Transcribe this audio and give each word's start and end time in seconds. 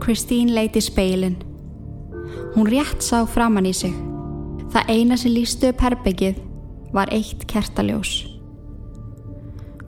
Christine 0.00 0.54
leiti 0.54 0.80
speilin. 0.80 1.36
Hún 2.54 2.66
rétt 2.66 3.02
sá 3.04 3.26
framann 3.28 3.68
í 3.68 3.72
sig. 3.76 3.92
Það 4.72 4.90
eina 4.94 5.16
sem 5.18 5.34
lístu 5.34 5.68
upp 5.70 5.82
herbyggið 5.84 6.38
var 6.94 7.10
eitt 7.12 7.44
kertaljós. 7.50 8.26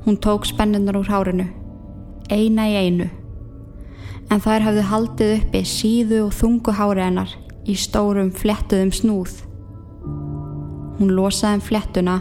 Hún 0.04 0.18
tók 0.18 0.44
spennunar 0.46 0.98
úr 0.98 1.08
hárinu, 1.08 1.46
eina 2.30 2.66
í 2.68 2.74
einu. 2.76 3.08
En 4.30 4.42
þær 4.42 4.66
hafðu 4.66 4.84
haldið 4.90 5.32
uppi 5.36 5.62
síðu 5.68 6.24
og 6.26 6.34
þungu 6.34 6.74
hári 6.76 7.04
hennar 7.04 7.32
í 7.66 7.76
stórum 7.78 8.32
flettuðum 8.34 8.92
snúð. 8.94 9.36
Hún 10.98 11.14
losaði 11.16 11.60
um 11.60 11.64
flettuna 11.68 12.16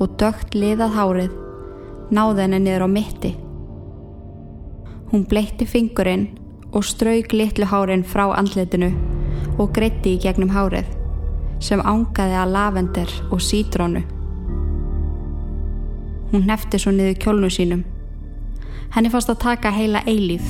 og 0.00 0.18
dögt 0.20 0.54
liðað 0.56 0.96
hárið 0.96 1.40
náði 2.12 2.44
henni 2.44 2.60
niður 2.60 2.86
á 2.86 2.88
mitti. 2.92 3.32
Hún 5.12 5.26
bleitti 5.28 5.68
fingurinn 5.68 6.28
og 6.72 6.84
strauk 6.84 7.32
litlu 7.32 7.68
hárin 7.68 8.04
frá 8.04 8.24
andletinu 8.36 8.90
og 9.58 9.72
greitti 9.76 10.16
í 10.16 10.20
gegnum 10.22 10.52
hárið 10.54 10.88
sem 11.62 11.80
ángaði 11.80 12.36
að 12.40 12.52
lavender 12.56 13.10
og 13.30 13.40
sítrónu. 13.44 14.02
Hún 16.32 16.46
nefti 16.48 16.80
svo 16.80 16.90
niður 16.96 17.18
kjólnu 17.22 17.50
sínum. 17.52 17.84
Henni 18.94 19.12
fannst 19.12 19.30
að 19.30 19.42
taka 19.44 19.70
heila 19.70 20.02
eilíð 20.08 20.48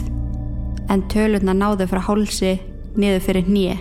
en 0.90 1.04
tölurna 1.12 1.54
náðu 1.56 1.88
frá 1.90 2.00
hálsi 2.06 2.54
niður 2.96 3.26
fyrir 3.26 3.50
nýje. 3.50 3.76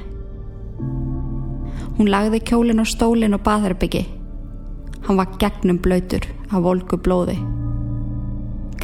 Hún 1.98 2.10
lagði 2.10 2.42
kjólin 2.50 2.82
á 2.82 2.86
stólin 2.90 3.38
og 3.38 3.46
baðherbyggi. 3.46 4.06
Hann 5.08 5.18
var 5.22 5.34
gegnum 5.40 5.82
blöytur 5.82 6.26
af 6.50 6.64
volgu 6.66 6.98
blóði. 6.98 7.38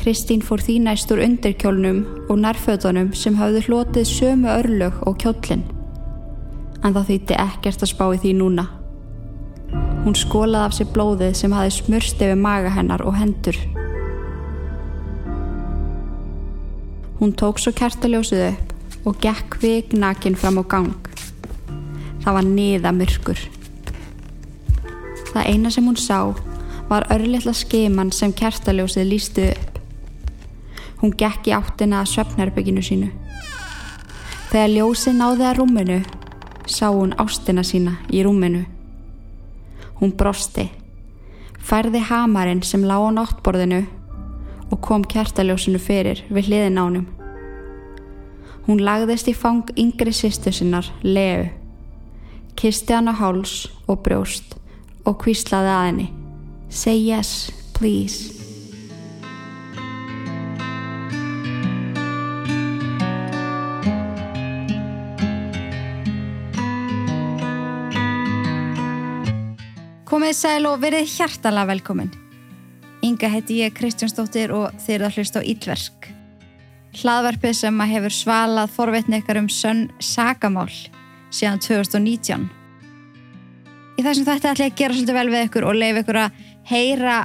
Kristín 0.07 0.39
fór 0.39 0.61
því 0.63 0.77
næst 0.85 1.09
úr 1.11 1.19
undirkjólnum 1.19 1.97
og 2.31 2.37
nærfötunum 2.39 3.09
sem 3.11 3.35
hafðu 3.35 3.65
hlotið 3.65 4.05
sömu 4.07 4.47
örlög 4.47 5.01
og 5.03 5.17
kjólinn. 5.19 5.65
En 6.79 6.95
það 6.95 7.09
þýtti 7.09 7.35
ekkert 7.43 7.83
að 7.83 7.91
spá 7.91 8.05
í 8.15 8.21
því 8.23 8.31
núna. 8.39 8.65
Hún 10.05 10.15
skólaði 10.15 10.63
af 10.63 10.77
sér 10.77 10.89
blóðið 10.95 11.35
sem 11.41 11.57
hafi 11.57 11.75
smurst 11.81 12.23
yfir 12.23 12.39
maga 12.39 12.71
hennar 12.77 13.03
og 13.03 13.19
hendur. 13.19 13.59
Hún 17.19 17.35
tók 17.35 17.59
svo 17.59 17.75
kertaljósið 17.75 18.47
upp 18.53 19.07
og 19.11 19.19
gekk 19.27 19.59
vignakin 19.59 20.39
fram 20.39 20.63
á 20.63 20.71
gang. 20.71 21.15
Það 22.23 22.37
var 22.39 22.53
niða 22.55 22.95
myrkur. 22.95 23.47
Það 25.35 25.47
eina 25.51 25.67
sem 25.67 25.83
hún 25.83 25.99
sá 25.99 26.31
var 26.87 27.11
örlittla 27.11 27.51
skiman 27.51 28.15
sem 28.15 28.31
kertaljósið 28.31 29.11
lístu 29.11 29.51
upp. 29.51 29.76
Hún 31.01 31.13
gekk 31.13 31.49
í 31.49 31.53
áttina 31.53 32.01
að 32.01 32.11
söpnarbygginu 32.15 32.81
sínu. 32.81 33.11
Þegar 34.47 34.71
ljósi 34.73 35.13
náði 35.13 35.45
að 35.45 35.57
rúminu, 35.59 35.99
sá 36.65 36.87
hún 36.89 37.13
ástina 37.19 37.63
sína 37.67 37.97
í 38.09 38.23
rúminu. 38.25 38.63
Hún 39.99 40.13
brosti, 40.17 40.69
færði 41.59 42.01
hamarinn 42.09 42.63
sem 42.63 42.85
lág 42.87 43.05
á 43.05 43.09
náttborðinu 43.17 43.83
og 44.71 44.81
kom 44.83 45.05
kjartaljósinu 45.07 45.81
fyrir 45.81 46.23
við 46.29 46.51
hliðin 46.51 46.81
ánum. 46.81 47.05
Hún 48.67 48.83
lagðist 48.83 49.29
í 49.31 49.35
fang 49.35 49.69
yngri 49.79 50.11
sýstu 50.11 50.51
sinnar, 50.51 50.89
Leu, 51.03 51.47
kisti 52.59 52.95
hann 52.95 53.07
á 53.07 53.15
háls 53.15 53.67
og 53.87 54.01
brjóst 54.03 54.57
og 55.07 55.21
kvíslaði 55.23 55.71
að 55.71 55.85
henni. 55.87 56.09
Say 56.69 56.99
yes, 56.99 57.51
please. 57.73 58.36
Komið 70.17 70.33
sæl 70.33 70.65
og 70.65 70.79
verið 70.81 71.11
hjartalega 71.13 71.69
velkomin. 71.69 72.07
Inga 73.05 73.27
heiti 73.29 73.59
ég 73.59 73.75
Kristjánsdóttir 73.77 74.49
og 74.49 74.79
þeir 74.81 75.03
að 75.05 75.19
hlusta 75.19 75.43
á 75.45 75.45
Ílverk. 75.45 76.07
Hlaðvarpið 76.97 77.53
sem 77.59 77.83
að 77.85 77.91
hefur 77.91 78.15
svalað 78.15 78.73
forveitni 78.73 79.19
ykkar 79.21 79.37
um 79.43 79.51
sönn 79.53 79.83
sagamál 80.01 80.73
síðan 81.29 81.61
2019. 81.61 82.49
Í 84.01 84.07
þessum 84.07 84.25
þetta 84.31 84.55
ætla 84.55 84.71
ég 84.71 84.73
að 84.73 84.81
gera 84.81 84.97
svolítið 84.97 85.19
vel 85.19 85.29
við 85.35 85.45
ykkur 85.51 85.69
og 85.69 85.79
leifa 85.83 86.01
ykkur 86.01 86.21
að 86.23 86.43
heyra 86.73 87.21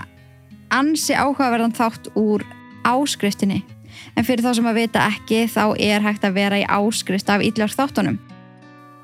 ansi 0.83 1.17
áhugaverðan 1.17 1.77
þátt 1.81 2.13
úr 2.13 2.45
áskriftinni. 2.85 3.63
En 4.21 4.29
fyrir 4.29 4.45
þá 4.45 4.53
sem 4.61 4.69
að 4.69 4.83
vita 4.83 5.09
ekki 5.09 5.47
þá 5.49 5.65
er 5.81 6.05
hægt 6.05 6.29
að 6.29 6.37
vera 6.43 6.61
í 6.61 6.69
áskrift 6.69 7.33
af 7.33 7.41
Ílverk 7.41 7.73
þáttunum. 7.73 8.21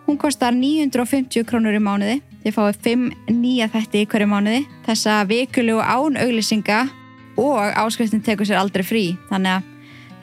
Hún 0.04 0.20
kostar 0.20 0.52
950 0.52 1.48
krónur 1.48 1.80
í 1.80 1.80
mánuði 1.80 2.20
Þið 2.48 2.54
fáið 2.56 2.76
5 2.80 3.32
nýja 3.36 3.66
þætti 3.68 4.00
í 4.00 4.04
hverju 4.08 4.26
mánuði, 4.30 4.60
þessa 4.86 5.18
vikulegu 5.28 5.82
án 5.84 6.14
auglýsinga 6.16 6.76
og 7.36 7.74
áskriftin 7.76 8.22
tekur 8.24 8.46
sér 8.48 8.56
aldrei 8.62 8.86
frí. 8.88 9.02
Þannig 9.28 9.58
að 9.58 9.66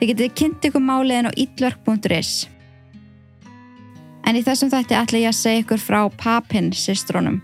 þið 0.00 0.08
getið 0.10 0.32
kynnt 0.40 0.64
ykkur 0.66 0.82
máliðin 0.82 1.28
á 1.30 1.32
idlurk.is. 1.38 2.30
En 4.26 4.34
í 4.34 4.42
þessum 4.42 4.72
þætti 4.72 4.96
ætla 4.98 5.20
ég 5.22 5.30
að 5.30 5.38
segja 5.38 5.60
ykkur 5.62 5.84
frá 5.84 6.00
Papin 6.18 6.72
sistrónum 6.74 7.36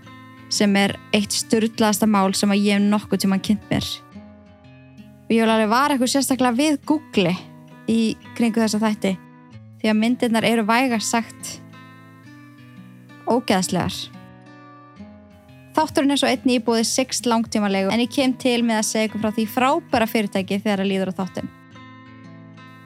sem 0.51 0.75
er 0.75 0.97
eitt 1.15 1.31
styrlaðasta 1.31 2.09
mál 2.11 2.35
sem 2.35 2.51
að 2.51 2.65
ég 2.65 2.75
hef 2.75 2.83
nokkuð 2.83 3.21
tíma 3.23 3.37
kynnt 3.39 3.63
mér. 3.71 3.87
Og 3.87 5.31
ég 5.31 5.45
vil 5.45 5.53
alveg 5.53 5.71
vara 5.71 5.95
ykkur 5.95 6.11
sérstaklega 6.11 6.59
við 6.59 6.81
Google 6.91 7.31
í 7.87 8.17
kringu 8.35 8.59
þessa 8.59 8.83
þætti 8.83 9.13
því 9.79 9.93
að 9.93 9.97
myndirnar 10.01 10.49
eru 10.51 10.67
vægast 10.67 11.15
sagt 11.15 11.53
ógeðslegar. 13.31 13.95
Þátturinn 15.73 16.13
er 16.13 16.19
svo 16.21 16.29
einni 16.29 16.59
íbúið 16.59 16.83
6 16.85 17.23
langtímanlegu 17.25 17.89
en 17.89 18.01
ég 18.03 18.11
kem 18.13 18.33
til 18.37 18.59
með 18.65 18.81
að 18.81 18.89
segja 18.91 19.09
ykkur 19.09 19.23
frá 19.23 19.31
því 19.33 19.45
frábæra 19.49 20.07
fyrirtæki 20.09 20.59
þegar 20.61 20.83
að 20.83 20.89
líður 20.91 21.11
á 21.13 21.17
þáttin. 21.21 21.49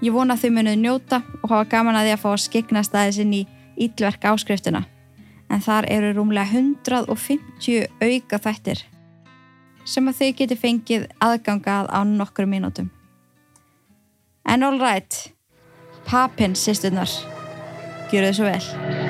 Ég 0.05 0.13
vona 0.15 0.37
að 0.37 0.45
þau 0.45 0.51
munuð 0.55 0.77
njóta 0.79 1.21
og 1.41 1.49
hafa 1.51 1.69
gaman 1.73 1.97
að 1.99 2.07
því 2.07 2.13
að 2.15 2.21
fá 2.21 2.29
að 2.31 2.43
skegna 2.45 2.83
staðis 2.85 3.19
inn 3.23 3.33
í 3.33 3.41
ítlverk 3.87 4.27
áskriftina 4.31 4.85
en 5.51 5.63
þar 5.63 5.87
eru 5.91 6.13
rúmlega 6.15 6.47
150 6.53 7.87
auka 8.03 8.39
þættir 8.45 8.85
sem 9.87 10.07
að 10.07 10.21
þau 10.21 10.31
geti 10.41 10.59
fengið 10.59 11.07
aðgangað 11.23 11.91
á 11.91 11.99
nokkru 12.07 12.47
mínútum. 12.47 12.91
En 14.47 14.63
all 14.63 14.79
right, 14.79 15.27
papinn 16.07 16.55
sýsturnar, 16.55 17.11
gjur 18.11 18.27
þau 18.27 18.35
svo 18.39 18.51
vel. 18.51 19.06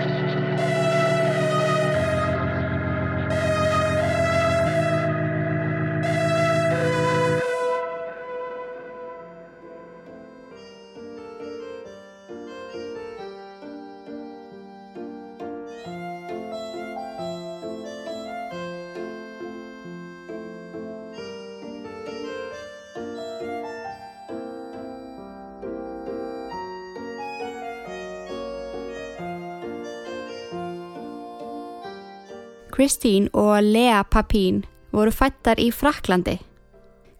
Christine 32.78 33.30
og 33.34 33.64
Lea 33.64 34.04
Papin 34.06 34.60
voru 34.94 35.10
fættar 35.10 35.58
í 35.58 35.72
Fraklandi. 35.74 36.36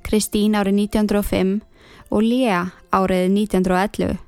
Christine 0.06 0.60
árið 0.60 0.84
1905 0.84 1.56
og 2.14 2.22
Lea 2.22 2.60
árið 2.94 3.24
1911. 3.34 4.20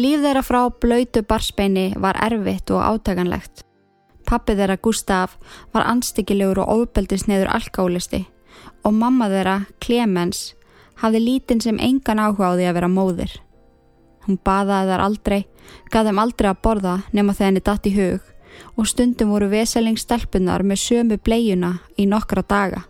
Líf 0.00 0.22
þeirra 0.24 0.44
frá 0.46 0.62
blöytu 0.72 1.20
barsbeini 1.20 1.90
var 2.00 2.16
erfitt 2.16 2.72
og 2.72 2.80
átaganlegt. 2.80 3.60
Pappi 4.24 4.56
þeirra 4.56 4.78
Gustaf 4.80 5.36
var 5.76 5.84
anstíkilegur 5.92 6.62
og 6.64 6.72
ofbeldisneður 6.78 7.52
alkálisti 7.60 8.24
og 8.80 8.96
mamma 8.96 9.28
þeirra, 9.28 9.58
Clemens, 9.84 10.54
hafði 11.04 11.24
lítinn 11.26 11.60
sem 11.60 11.76
engan 11.76 12.24
áhuga 12.24 12.48
á 12.48 12.56
því 12.56 12.72
að 12.72 12.76
vera 12.80 12.94
móðir. 12.96 13.38
Hún 14.24 14.40
baðaði 14.40 14.94
þar 14.94 15.08
aldrei, 15.10 15.40
gaf 15.92 16.08
þeim 16.08 16.24
aldrei 16.24 16.54
að 16.54 16.62
borða 16.64 17.00
nema 17.12 17.36
þegar 17.36 17.50
henni 17.52 17.68
datt 17.68 17.92
í 17.92 17.96
hug 18.00 18.36
og 18.76 18.88
stundum 18.88 19.32
voru 19.34 19.50
veselingstelpunar 19.52 20.64
með 20.66 20.82
sömu 20.84 21.18
bleiuna 21.22 21.74
í 21.98 22.06
nokkra 22.08 22.42
daga. 22.42 22.84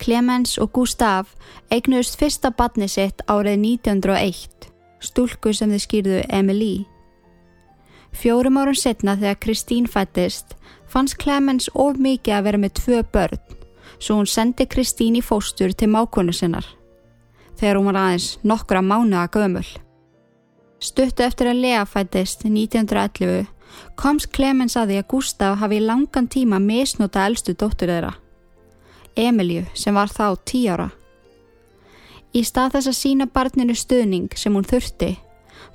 Clemens 0.00 0.58
og 0.58 0.72
Gustaf 0.74 1.34
eignuðust 1.72 2.18
fyrsta 2.18 2.50
badni 2.50 2.88
sitt 2.90 3.22
árið 3.30 3.60
1901, 3.62 4.68
stúlku 5.00 5.54
sem 5.54 5.70
þið 5.72 5.84
skýrðu 5.84 6.24
Emily. 6.28 6.74
Fjórum 8.14 8.58
árun 8.60 8.78
setna 8.78 9.16
þegar 9.18 9.40
Kristín 9.42 9.86
fættist 9.90 10.54
fannst 10.90 11.18
Clemens 11.18 11.70
of 11.74 11.98
mikið 11.98 12.36
að 12.36 12.44
vera 12.48 12.60
með 12.62 12.76
tvö 12.80 13.00
börn, 13.14 13.40
svo 13.98 14.20
hún 14.20 14.30
sendi 14.30 14.66
Kristín 14.70 15.16
í 15.18 15.22
fóstur 15.24 15.72
til 15.74 15.90
mákonu 15.90 16.34
sinnar, 16.34 16.66
þegar 17.58 17.80
hún 17.80 17.90
var 17.90 18.00
aðeins 18.02 18.28
nokkra 18.42 18.82
mánuða 18.82 19.26
gömul. 19.34 19.66
Stuttu 20.84 21.24
eftir 21.24 21.48
að 21.48 21.62
Lea 21.64 21.82
fættist 21.88 22.44
1911 22.44 23.46
komst 24.00 24.32
Clemens 24.34 24.76
að 24.76 24.92
því 24.92 25.00
að 25.00 25.08
Gustaf 25.12 25.58
hafi 25.60 25.78
í 25.78 25.84
langan 25.84 26.28
tíma 26.28 26.60
misnota 26.62 27.24
eldstu 27.28 27.54
dóttur 27.54 27.92
þeirra. 27.92 28.14
Emilju 29.16 29.64
sem 29.74 29.94
var 29.94 30.10
þá 30.10 30.26
tí 30.44 30.64
ára. 30.68 30.90
Í 32.34 32.42
stað 32.42 32.76
þess 32.76 32.90
að 32.90 32.98
sína 32.98 33.26
barninu 33.30 33.76
stöðning 33.78 34.32
sem 34.34 34.54
hún 34.54 34.66
þurfti 34.66 35.12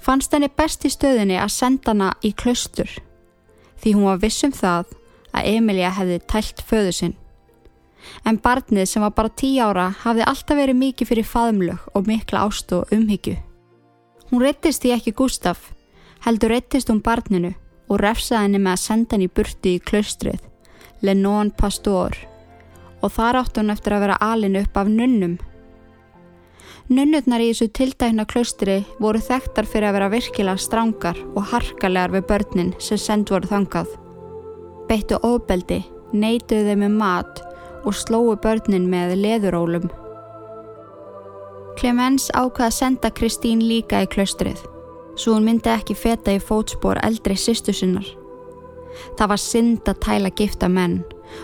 fannst 0.03 0.33
henni 0.35 0.49
best 0.51 0.83
í 0.87 0.91
stöðinni 0.91 1.37
að 1.39 1.53
senda 1.55 1.93
hana 1.93 2.09
í 2.23 2.33
klaustur 2.35 2.91
því 3.79 3.95
hún 3.95 4.09
var 4.09 4.19
vissum 4.23 4.51
það 4.55 4.91
að 5.31 5.49
Emilja 5.53 5.91
hefði 5.95 6.19
tælt 6.27 6.63
föðu 6.67 6.93
sinn. 6.95 7.15
En 8.27 8.39
barnið 8.41 8.87
sem 8.89 9.03
var 9.03 9.13
bara 9.15 9.31
tí 9.31 9.53
ára 9.59 9.89
hafði 10.03 10.25
alltaf 10.27 10.57
verið 10.57 10.79
mikið 10.79 11.11
fyrir 11.11 11.27
faðumlög 11.27 11.87
og 11.95 12.07
mikla 12.07 12.43
ást 12.47 12.71
og 12.75 12.91
umhyggju. 12.95 13.37
Hún 14.29 14.43
reyttist 14.43 14.83
því 14.83 14.93
ekki 14.95 15.15
Gustaf, 15.15 15.71
heldur 16.25 16.53
reyttist 16.53 16.91
hún 16.91 17.03
barninu 17.05 17.53
og 17.89 17.99
refsaði 18.03 18.45
henni 18.45 18.61
með 18.61 18.75
að 18.75 18.83
senda 18.83 19.17
henni 19.17 19.29
burti 19.33 19.75
í 19.75 19.83
klaustrið, 19.83 20.41
Lennon 21.05 21.51
Pastor, 21.57 22.15
og 23.01 23.13
þar 23.15 23.41
átt 23.41 23.59
hún 23.59 23.73
eftir 23.73 23.95
að 23.95 24.05
vera 24.05 24.19
alin 24.21 24.59
upp 24.59 24.77
af 24.77 24.89
nunnum. 24.91 25.37
Nunnurnar 26.89 27.43
í 27.43 27.51
þessu 27.51 27.69
tildækna 27.77 28.25
klaustri 28.29 28.79
voru 29.01 29.21
þekktar 29.21 29.67
fyrir 29.69 29.89
að 29.89 29.97
vera 29.99 30.09
virkilega 30.13 30.61
strángar 30.61 31.19
og 31.35 31.45
harkalegar 31.51 32.15
við 32.15 32.25
börnin 32.31 32.71
sem 32.81 32.97
send 32.97 33.29
voru 33.29 33.49
þangað. 33.49 33.91
Beittu 34.89 35.19
ofbeldi, 35.21 35.83
neituðu 36.13 36.71
þeim 36.71 36.83
með 36.87 36.97
mat 36.97 37.43
og 37.85 37.93
slóu 37.93 38.33
börnin 38.41 38.89
með 38.89 39.15
leðurólum. 39.21 39.85
Clemens 41.79 42.27
ákvaði 42.33 42.65
að 42.65 42.75
senda 42.75 43.13
Kristín 43.13 43.61
líka 43.63 44.01
í 44.03 44.09
klaustrið 44.09 44.65
svo 45.19 45.35
hún 45.35 45.47
myndi 45.47 45.71
ekki 45.73 45.95
feta 45.97 46.31
í 46.31 46.39
fótspor 46.39 46.99
eldri 47.03 47.35
sýstu 47.35 47.75
sinnar. 47.75 48.07
Það 49.19 49.31
var 49.31 49.41
synd 49.43 49.89
að 49.91 50.01
tæla 50.05 50.31
gifta 50.35 50.69
menn 50.71 51.01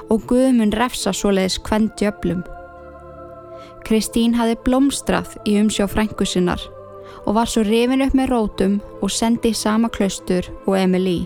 og 0.09 0.23
Guðmun 0.29 0.73
refsa 0.79 1.13
svoleiðis 1.13 1.59
kvendi 1.65 2.07
öflum. 2.09 2.41
Kristín 3.85 4.33
hafi 4.39 4.55
blómstrað 4.65 5.35
í 5.45 5.59
umsjá 5.61 5.85
frængu 5.91 6.25
sinnar 6.25 6.61
og 7.25 7.35
var 7.37 7.49
svo 7.49 7.63
rifin 7.65 8.03
upp 8.05 8.15
með 8.17 8.31
rótum 8.31 8.79
og 9.01 9.13
sendi 9.13 9.51
í 9.53 9.57
sama 9.57 9.91
klaustur 9.93 10.47
og 10.65 10.77
Emilí. 10.79 11.25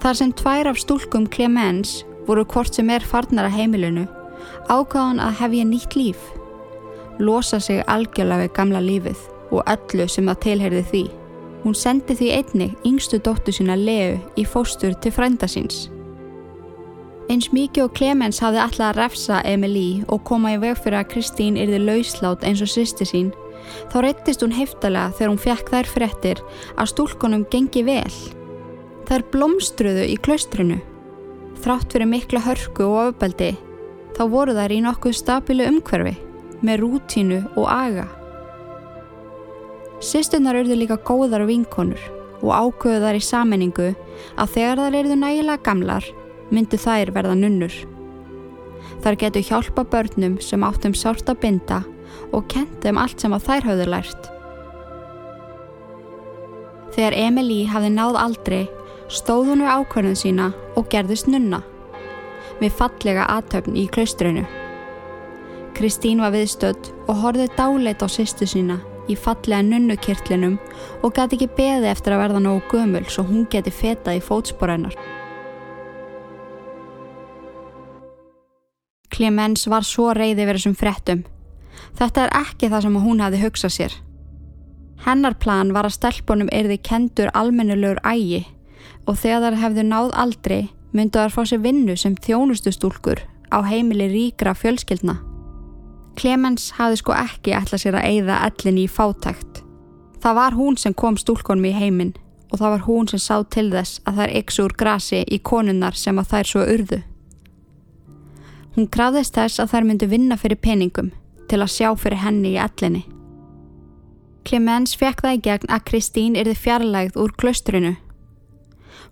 Þar 0.00 0.18
sem 0.20 0.32
tvær 0.38 0.70
af 0.70 0.80
stúlkum 0.80 1.26
Clemens 1.26 2.04
voru 2.28 2.44
hvort 2.46 2.74
sem 2.74 2.90
er 2.94 3.04
farnar 3.04 3.48
að 3.48 3.58
heimilinu 3.58 4.06
ákváðan 4.70 5.22
að 5.22 5.38
hefja 5.40 5.68
nýtt 5.68 5.96
líf 5.98 6.26
losa 7.18 7.60
sig 7.60 7.82
algjörlega 7.86 8.46
við 8.46 8.54
gamla 8.56 8.82
lífið 8.82 9.22
og 9.54 9.62
öllu 9.70 10.06
sem 10.10 10.28
það 10.28 10.42
tilherði 10.44 10.84
því. 10.90 11.04
Hún 11.64 11.74
sendi 11.74 12.14
því 12.14 12.30
einni 12.36 12.66
yngstu 12.86 13.18
dóttu 13.22 13.54
sína 13.54 13.76
Leu 13.78 14.16
í 14.38 14.44
fóstur 14.46 14.94
til 15.02 15.12
frænda 15.14 15.48
síns. 15.50 15.86
Eins 17.26 17.48
mikið 17.50 17.88
og 17.88 17.94
Clemens 17.98 18.38
hafði 18.38 18.60
alltaf 18.62 18.92
að 18.92 18.98
refsa 19.00 19.40
Emilí 19.42 20.04
og 20.06 20.22
koma 20.28 20.52
í 20.54 20.60
veg 20.62 20.76
fyrir 20.78 21.00
að 21.00 21.08
Kristín 21.14 21.58
yrði 21.58 21.80
lauslátt 21.82 22.44
eins 22.46 22.62
og 22.62 22.70
sýsti 22.70 23.06
sín, 23.08 23.32
þá 23.90 23.96
reyttist 24.04 24.44
hún 24.44 24.54
heftalega 24.54 25.16
þegar 25.16 25.32
hún 25.32 25.42
fekk 25.42 25.72
þær 25.72 25.90
fréttir 25.90 26.42
að 26.76 26.92
stúlkonum 26.92 27.46
gengi 27.50 27.82
vel. 27.86 28.14
Þær 29.10 29.26
blómstruðu 29.32 30.06
í 30.06 30.20
klaustrinu. 30.22 30.78
Þrátt 31.64 31.96
fyrir 31.96 32.10
mikla 32.12 32.44
hörku 32.46 32.86
og 32.86 33.00
ofbeldi, 33.08 33.56
þá 34.14 34.22
voru 34.30 34.54
þær 34.54 34.76
í 34.76 34.80
nokkuð 34.86 35.18
stabilu 35.18 35.66
umhverfi 35.72 36.14
með 36.64 36.82
rútínu 36.82 37.40
og 37.56 37.66
aga. 37.70 38.06
Sisturnar 40.04 40.60
urðu 40.60 40.76
líka 40.76 40.98
góðar 41.00 41.46
vinkonur 41.48 42.00
og 42.42 42.52
ákvöðu 42.52 43.02
þar 43.02 43.18
í 43.18 43.24
sammenningu 43.24 43.90
að 44.36 44.54
þegar 44.54 44.82
þar 44.84 44.98
erðu 45.00 45.18
nægilega 45.20 45.64
gamlar 45.64 46.08
myndu 46.52 46.78
þær 46.80 47.12
verða 47.16 47.36
nunnur. 47.38 47.74
Þar 49.04 49.18
getur 49.20 49.46
hjálpa 49.48 49.84
börnum 49.88 50.38
sem 50.42 50.64
áttum 50.64 50.94
sárt 50.96 51.28
að 51.30 51.40
binda 51.44 51.82
og 52.32 52.46
kent 52.52 52.80
þeim 52.82 53.00
allt 53.00 53.22
sem 53.22 53.34
að 53.34 53.46
þær 53.48 53.70
hafðu 53.70 53.86
lært. 53.92 54.28
Þegar 56.96 57.16
Emilí 57.26 57.62
hafði 57.68 57.92
náð 57.92 58.20
aldrei 58.20 58.62
stóð 59.12 59.50
hún 59.52 59.64
við 59.64 59.72
ákvörðun 59.74 60.18
sína 60.18 60.52
og 60.76 60.88
gerðist 60.92 61.28
nunna 61.30 61.62
við 62.60 62.72
fallega 62.72 63.26
aðtöfn 63.36 63.76
í 63.76 63.84
klaustrinu. 63.92 64.46
Kristín 65.76 66.22
var 66.24 66.32
viðstödd 66.32 66.86
og 67.04 67.18
horfið 67.20 67.50
dáleit 67.58 68.00
á 68.00 68.08
sýstu 68.08 68.46
sína 68.48 68.78
í 69.12 69.16
fallega 69.18 69.60
nunnukirtlinum 69.66 70.54
og 71.04 71.12
gæti 71.12 71.36
ekki 71.36 71.50
beði 71.58 71.90
eftir 71.90 72.14
að 72.16 72.22
verða 72.22 72.40
nógu 72.46 72.62
gömul 72.70 73.02
svo 73.12 73.26
hún 73.28 73.44
geti 73.52 73.68
fetað 73.68 74.16
í 74.16 74.22
fótsporennar. 74.24 74.96
Clemens 79.12 79.66
var 79.68 79.84
svo 79.84 80.14
reyði 80.16 80.48
verið 80.48 80.64
sem 80.64 80.78
frettum. 80.80 81.22
Þetta 82.00 82.24
er 82.24 82.34
ekki 82.40 82.72
það 82.72 82.88
sem 82.88 82.98
hún 83.04 83.22
hafi 83.24 83.44
hugsað 83.44 83.76
sér. 83.76 84.00
Hennar 85.04 85.36
plan 85.36 85.76
var 85.76 85.84
að 85.84 85.98
stelpunum 85.98 86.48
erði 86.56 86.80
kendur 86.80 87.28
almennulegur 87.36 88.00
ægi 88.00 88.46
og 89.04 89.20
þegar 89.20 89.52
þær 89.52 89.62
hefðu 89.66 89.88
náð 89.92 90.12
aldrei 90.24 90.60
myndu 90.96 91.20
þær 91.20 91.36
fá 91.36 91.42
sér 91.44 91.64
vinnu 91.68 92.00
sem 92.00 92.16
þjónustustúlkur 92.16 93.26
á 93.52 93.58
heimili 93.60 94.08
ríkra 94.08 94.56
fjölskyldna. 94.56 95.20
Clemens 96.16 96.70
hafði 96.78 97.00
sko 97.02 97.16
ekki 97.16 97.54
ætlað 97.56 97.82
sér 97.82 97.98
að 97.98 98.06
eigða 98.10 98.36
ellin 98.48 98.78
í 98.80 98.86
fátækt. 98.88 99.60
Það 100.22 100.38
var 100.38 100.56
hún 100.56 100.78
sem 100.80 100.94
kom 100.96 101.18
stúlkonum 101.20 101.68
í 101.68 101.74
heiminn 101.76 102.14
og 102.50 102.60
það 102.60 102.72
var 102.72 102.86
hún 102.86 103.10
sem 103.10 103.20
sá 103.20 103.42
til 103.52 103.68
þess 103.74 104.00
að 104.08 104.22
þær 104.22 104.32
yksu 104.40 104.64
úr 104.64 104.74
grasi 104.80 105.20
í 105.26 105.38
konunnar 105.38 105.98
sem 105.98 106.18
að 106.18 106.30
þær 106.32 106.50
svo 106.50 106.64
urðu. 106.76 107.02
Hún 108.76 108.88
gráðist 108.92 109.36
þess 109.36 109.60
að 109.60 109.74
þær 109.74 109.86
myndu 109.88 110.08
vinna 110.08 110.36
fyrir 110.40 110.60
peningum 110.60 111.12
til 111.50 111.60
að 111.62 111.72
sjá 111.74 111.90
fyrir 111.96 112.22
henni 112.24 112.54
í 112.54 112.60
ellinni. 112.60 113.04
Clemens 114.46 114.94
fekk 114.96 115.24
það 115.24 115.36
í 115.36 115.42
gegn 115.46 115.72
að 115.74 115.84
Kristín 115.90 116.36
yrði 116.38 116.54
fjarlægð 116.54 117.20
úr 117.20 117.32
klaustrinu. 117.40 117.96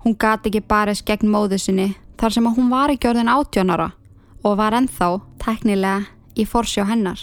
Hún 0.04 0.16
gati 0.20 0.50
ekki 0.50 0.62
barist 0.68 1.04
gegn 1.08 1.32
móðu 1.32 1.58
sinni 1.58 1.92
þar 2.20 2.37
sem 2.37 2.46
að 2.46 2.58
hún 2.58 2.70
var 2.70 2.92
ekki 2.92 3.11
orðin 3.11 3.32
átjónara 3.32 3.90
og 4.44 4.58
var 4.61 4.76
ennþá, 4.76 5.08
teknilega, 5.40 6.04
í 6.37 6.47
forsjá 6.49 6.87
hennar. 6.88 7.21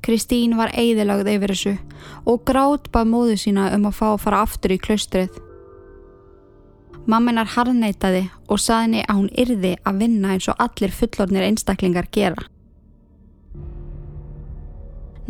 Kristín 0.00 0.56
var 0.56 0.72
eigðilagð 0.72 1.28
yfir 1.34 1.52
þessu 1.52 1.74
og 2.28 2.44
grátt 2.48 2.88
bað 2.92 3.10
móðu 3.12 3.36
sína 3.42 3.68
um 3.76 3.88
að 3.90 3.98
fá 3.98 4.06
að 4.12 4.22
fara 4.24 4.42
aftur 4.46 4.74
í 4.74 4.78
klaustrið. 4.80 5.34
Mamminar 7.10 7.48
harneitaði 7.56 8.26
og 8.48 8.60
saðinni 8.60 9.02
að 9.06 9.18
hún 9.18 9.30
yrði 9.44 9.74
að 9.84 10.00
vinna 10.04 10.34
eins 10.34 10.48
og 10.52 10.60
allir 10.62 10.94
fullornir 10.94 11.46
einstaklingar 11.48 12.08
gera. 12.12 12.46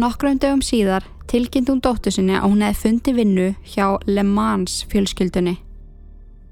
Nokkrum 0.00 0.38
dögum 0.40 0.62
síðar 0.64 1.04
tilkynnt 1.30 1.68
hún 1.70 1.82
dóttu 1.84 2.12
sinni 2.14 2.36
að 2.38 2.46
hún 2.48 2.62
hefði 2.64 2.80
fundi 2.84 3.14
vinnu 3.14 3.48
hjá 3.74 3.98
Le 4.06 4.24
Mans 4.26 4.80
fjölskyldunni. 4.90 5.58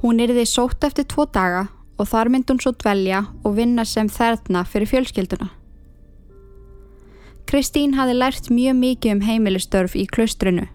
Hún 0.03 0.21
yrði 0.23 0.45
sótt 0.47 0.85
eftir 0.87 1.07
tvo 1.11 1.27
daga 1.27 1.69
og 1.99 2.11
þar 2.11 2.31
myndi 2.31 2.53
hún 2.53 2.61
svo 2.63 2.75
dvelja 2.79 3.25
og 3.43 3.57
vinna 3.57 3.87
sem 3.89 4.11
þerna 4.11 4.63
fyrir 4.69 4.91
fjölskylduna. 4.91 5.49
Kristín 7.49 7.95
hafi 7.97 8.13
lært 8.13 8.51
mjög 8.53 8.75
mikið 8.77 9.13
um 9.15 9.21
heimilistörf 9.25 9.95
í 9.97 10.03
klaustrinu. 10.05 10.67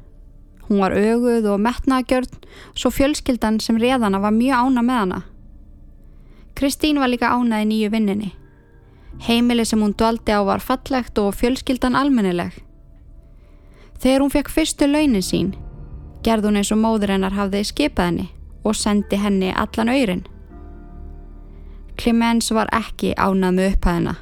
Hún 0.66 0.80
var 0.82 0.96
öguð 0.98 1.46
og 1.52 1.60
metnaðgjörn, 1.62 2.40
svo 2.74 2.90
fjölskyldan 2.90 3.60
sem 3.62 3.78
reðana 3.78 4.18
var 4.24 4.34
mjög 4.34 4.58
ána 4.58 4.82
með 4.82 4.98
hana. 4.98 5.20
Kristín 6.58 6.98
var 6.98 7.12
líka 7.14 7.30
ánaði 7.30 7.68
nýju 7.70 7.92
vinninni. 7.94 8.32
Heimili 9.22 9.68
sem 9.70 9.86
hún 9.86 9.94
dvaldi 9.94 10.34
á 10.34 10.42
var 10.42 10.66
fallegt 10.66 11.22
og 11.22 11.38
fjölskyldan 11.38 11.94
almennileg. 11.94 12.58
Þegar 14.02 14.26
hún 14.26 14.34
fekk 14.34 14.50
fyrstu 14.50 14.90
launin 14.90 15.22
sín, 15.22 15.54
gerð 16.26 16.50
hún 16.50 16.58
eins 16.58 16.74
og 16.74 16.82
móður 16.82 17.14
hennar 17.14 17.38
hafði 17.38 17.62
skipað 17.70 18.10
henni 18.10 18.30
og 18.66 18.74
sendi 18.74 19.22
henni 19.22 19.54
allan 19.54 19.94
öyrin. 19.94 20.26
Clemens 22.02 22.50
var 22.50 22.74
ekki 22.74 23.14
ánað 23.14 23.60
með 23.62 23.76
upphæðina 23.76 24.18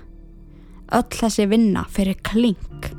öll 0.91 1.09
þessi 1.15 1.47
vinna 1.51 1.85
fyrir 1.89 2.19
klink. 2.27 2.91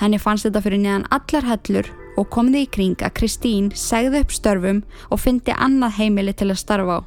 Henni 0.00 0.18
fannst 0.18 0.48
þetta 0.48 0.62
fyrir 0.64 0.82
neðan 0.82 1.08
allar 1.14 1.46
hellur 1.48 1.90
og 2.18 2.30
komði 2.34 2.64
í 2.64 2.70
kring 2.70 3.02
að 3.02 3.14
Kristín 3.18 3.70
segði 3.78 4.22
upp 4.24 4.32
störfum 4.34 4.82
og 5.10 5.22
fyndi 5.22 5.54
annað 5.54 5.98
heimili 5.98 6.34
til 6.34 6.50
að 6.50 6.62
starfa 6.62 6.98
á. 6.98 7.00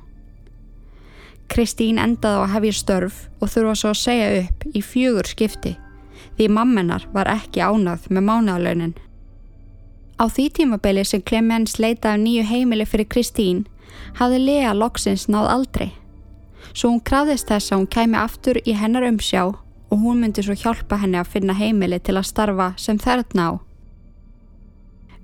Kristín 1.47 1.99
endaði 2.03 2.39
á 2.39 2.43
að 2.43 2.53
hefja 2.55 2.77
störf 2.81 3.19
og 3.39 3.51
þurfa 3.51 3.75
svo 3.79 3.91
að 3.93 4.01
segja 4.01 4.31
upp 4.41 4.65
í 4.73 4.81
fjögur 4.83 5.29
skipti 5.29 5.77
því 6.37 6.47
mammenar 6.53 7.07
var 7.13 7.29
ekki 7.31 7.63
ánað 7.63 8.09
með 8.13 8.27
mánagalaunin. 8.29 8.95
Á 10.17 10.25
því 10.33 10.47
tímabili 10.57 11.05
sem 11.05 11.21
Clemens 11.21 11.77
leitaði 11.79 12.23
nýju 12.23 12.43
heimili 12.49 12.85
fyrir 12.89 13.09
Kristín 13.09 13.63
hafði 14.19 14.41
Lea 14.43 14.73
loksins 14.73 15.27
náð 15.29 15.49
aldrei. 15.53 15.89
Svo 16.73 16.91
hún 16.91 17.03
krafðist 17.05 17.49
þess 17.49 17.71
að 17.71 17.79
hún 17.79 17.89
kæmi 17.95 18.19
aftur 18.19 18.59
í 18.65 18.75
hennar 18.77 19.07
umsjá 19.07 19.53
og 19.89 20.01
hún 20.01 20.19
myndi 20.21 20.43
svo 20.43 20.55
hjálpa 20.57 20.99
henni 21.01 21.19
að 21.19 21.31
finna 21.35 21.55
heimili 21.55 21.99
til 21.99 22.17
að 22.17 22.29
starfa 22.31 22.73
sem 22.77 22.99
þærna 22.99 23.47
á. 23.47 23.51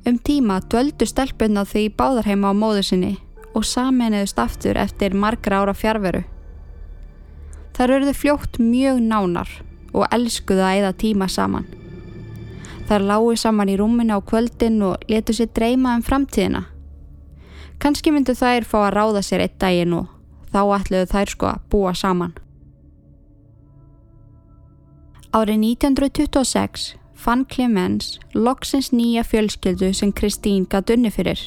Um 0.08 0.18
tíma 0.20 0.60
dvöldu 0.68 1.08
stelpunna 1.08 1.64
því 1.68 1.90
báðarheima 2.00 2.52
á 2.52 2.54
móðu 2.56 2.84
sinni 2.84 3.14
og 3.54 3.64
saminuðust 3.68 4.40
aftur 4.40 4.80
eftir 4.80 5.14
margra 5.16 5.62
ára 5.62 5.76
fjárveru. 5.78 6.24
Þar 7.74 7.96
eruðu 7.98 8.16
fljótt 8.18 8.60
mjög 8.60 9.00
nánar 9.02 9.50
og 9.94 10.08
elskuðu 10.12 10.66
að 10.66 10.82
eða 10.82 10.94
tíma 11.04 11.30
saman. 11.30 11.68
Þar 12.90 13.08
lágu 13.10 13.36
saman 13.40 13.72
í 13.72 13.78
rúminu 13.80 14.18
á 14.18 14.20
kvöldin 14.20 14.82
og 14.84 15.04
letu 15.08 15.34
sér 15.34 15.52
dreyma 15.56 15.96
um 15.98 16.04
framtíðina. 16.04 16.66
Kanski 17.80 18.12
myndu 18.12 18.36
þær 18.36 18.68
fá 18.68 18.78
að 18.84 18.94
ráða 18.98 19.24
sér 19.24 19.46
eitt 19.46 19.60
daginn 19.62 19.96
og 19.98 20.12
þá 20.52 20.62
ætluðu 20.78 21.10
þær 21.14 21.32
sko 21.32 21.50
að 21.54 21.64
búa 21.72 21.94
saman. 21.96 22.36
Árið 25.34 25.64
1926 25.66 26.92
fann 27.18 27.42
Clemens 27.50 28.20
loksins 28.38 28.92
nýja 28.94 29.24
fjölskyldu 29.26 29.88
sem 29.98 30.12
Kristín 30.14 30.68
gatt 30.70 30.92
unni 30.94 31.10
fyrir. 31.10 31.40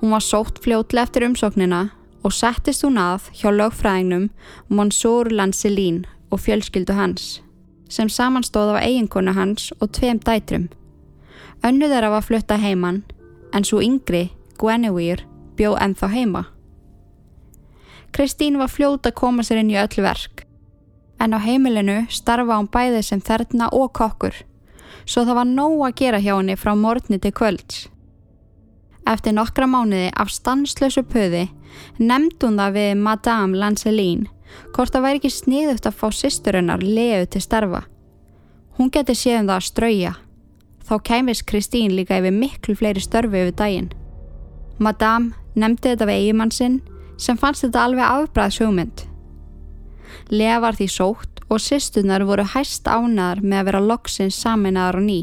Hún 0.00 0.14
var 0.14 0.24
sótt 0.24 0.62
fljótlega 0.64 1.04
eftir 1.04 1.26
umsóknina 1.26 1.82
og 2.24 2.32
settist 2.32 2.86
hún 2.86 2.96
að 2.96 3.28
hjá 3.36 3.52
lögfræðingnum 3.52 4.30
Monsur 4.72 5.28
Lancelín 5.28 6.06
og 6.32 6.40
fjölskyldu 6.46 6.96
hans, 6.96 7.42
sem 7.92 8.08
samanstóð 8.08 8.72
á 8.80 8.88
eiginkonu 8.88 9.36
hans 9.36 9.68
og 9.76 9.92
tveim 9.92 10.24
dætrum. 10.24 10.70
Önnu 11.60 11.92
þeirra 11.92 12.14
var 12.16 12.24
flutta 12.24 12.56
heimann, 12.56 13.02
en 13.52 13.68
svo 13.68 13.84
yngri, 13.84 14.30
Guinevere, 14.56 15.28
bjó 15.60 15.76
ennþá 15.76 16.08
heima. 16.08 16.46
Kristín 18.16 18.56
var 18.56 18.72
fljóta 18.72 19.12
að 19.12 19.20
koma 19.20 19.44
sér 19.44 19.60
inn 19.60 19.76
í 19.76 19.80
öllu 19.84 20.08
verk, 20.08 20.45
en 21.20 21.34
á 21.34 21.38
heimilinu 21.40 22.04
starfa 22.12 22.58
hún 22.58 22.70
bæði 22.72 23.02
sem 23.02 23.20
þerna 23.20 23.68
og 23.72 23.92
kokkur, 23.96 24.34
svo 25.04 25.24
það 25.24 25.38
var 25.40 25.50
nóg 25.50 25.82
að 25.88 25.98
gera 26.00 26.22
hjá 26.22 26.34
henni 26.36 26.56
frá 26.60 26.74
morgni 26.76 27.18
til 27.18 27.32
kvölds. 27.32 27.86
Eftir 29.06 29.36
nokkra 29.36 29.68
mánuði 29.70 30.10
af 30.18 30.32
stanslösu 30.34 31.04
pöði 31.06 31.46
nefnd 31.98 32.42
hún 32.42 32.58
það 32.58 32.78
við 32.78 32.94
Madame 32.98 33.58
Lancelín 33.60 34.26
hvort 34.74 34.92
það 34.94 35.04
væri 35.04 35.20
ekki 35.20 35.32
sniðugt 35.32 35.86
að 35.88 35.98
fá 36.00 36.06
sýsturinnar 36.14 36.82
leu 36.82 37.26
til 37.30 37.42
starfa. 37.42 37.84
Hún 38.76 38.90
geti 38.92 39.14
séð 39.16 39.42
um 39.42 39.50
það 39.50 39.56
að 39.56 39.66
strauja. 39.70 40.12
Þá 40.86 40.94
kæmis 41.08 41.42
Kristín 41.42 41.94
líka 41.96 42.18
yfir 42.20 42.34
miklu 42.34 42.76
fleiri 42.78 43.02
störfi 43.02 43.42
yfir 43.42 43.56
daginn. 43.58 43.90
Madame 44.78 45.34
nefndi 45.56 45.92
þetta 45.92 46.08
við 46.08 46.20
eigimann 46.20 46.52
sinn 46.54 46.80
sem 47.18 47.38
fannst 47.40 47.64
þetta 47.64 47.86
alveg 47.86 48.06
afbræð 48.06 48.58
sjómynd. 48.58 49.06
Lea 50.30 50.58
var 50.60 50.76
því 50.78 50.88
sótt 50.90 51.42
og 51.48 51.62
sýstunar 51.62 52.24
voru 52.26 52.44
hæst 52.54 52.88
ánaðar 52.88 53.42
með 53.42 53.58
að 53.58 53.68
vera 53.70 53.82
loksins 53.90 54.38
saminnaðar 54.42 55.00
og 55.00 55.06
ný. 55.06 55.20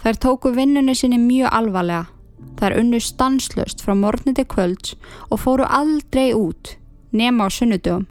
Þær 0.00 0.20
tóku 0.24 0.54
vinnunni 0.56 0.94
sinni 0.96 1.18
mjög 1.20 1.52
alvarlega. 1.52 2.06
Þær 2.60 2.76
unnu 2.80 3.00
stanslust 3.00 3.82
frá 3.84 3.92
morgni 3.96 4.32
til 4.36 4.46
kvölds 4.48 4.94
og 5.28 5.42
fóru 5.42 5.66
aldrei 5.68 6.30
út 6.36 6.76
nema 7.12 7.46
á 7.46 7.48
sunnudum. 7.52 8.06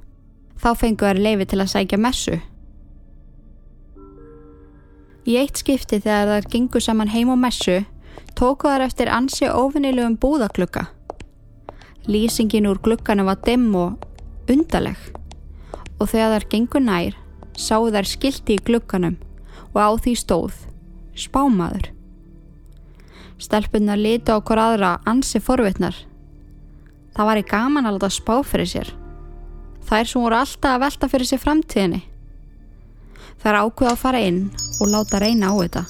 Þá 0.60 0.70
fengu 0.76 1.08
þær 1.08 1.22
leifi 1.24 1.48
til 1.50 1.62
að 1.64 1.72
sækja 1.74 2.02
messu. 2.02 2.40
Í 5.30 5.38
eitt 5.40 5.62
skipti 5.62 6.02
þegar 6.02 6.30
þær 6.34 6.52
gengu 6.52 6.82
saman 6.82 7.12
heim 7.14 7.32
og 7.34 7.40
messu 7.42 7.82
tóku 8.38 8.70
þær 8.70 8.86
eftir 8.86 9.10
ansi 9.12 9.50
ofinnilegum 9.50 10.18
búðaklukka. 10.20 10.88
Lýsingin 12.10 12.68
úr 12.70 12.80
glukkanu 12.82 13.26
var 13.28 13.42
dimm 13.46 13.74
og 13.76 14.09
undaleg 14.54 15.00
og 16.00 16.10
þegar 16.12 16.36
þær 16.36 16.48
gengu 16.54 16.82
nær 16.84 17.18
sáu 17.60 17.90
þær 17.92 18.08
skilti 18.08 18.56
í 18.56 18.64
glukkanum 18.66 19.18
og 19.74 19.80
á 19.80 19.90
því 20.00 20.14
stóð 20.18 20.60
spámaður. 21.20 21.90
Stelpunna 23.40 23.96
liti 24.00 24.32
á 24.32 24.40
hver 24.40 24.60
aðra 24.60 24.92
ansi 25.08 25.40
forvitnar. 25.44 25.96
Það 27.16 27.30
var 27.30 27.40
í 27.40 27.48
gaman 27.48 27.88
að 27.88 27.98
láta 27.98 28.12
spá 28.14 28.40
fyrir 28.44 28.70
sér. 28.70 28.90
Það 29.88 30.00
er 30.00 30.10
sem 30.12 30.24
voru 30.24 30.40
alltaf 30.40 30.76
að 30.76 30.84
velta 30.86 31.10
fyrir 31.12 31.30
sér 31.30 31.44
framtíðinni. 31.44 32.02
Það 33.40 33.52
er 33.52 33.60
ákveð 33.64 33.92
að 33.92 34.02
fara 34.04 34.24
inn 34.28 34.42
og 34.80 34.92
láta 34.92 35.22
reyna 35.24 35.52
á 35.52 35.54
þetta. 35.60 35.84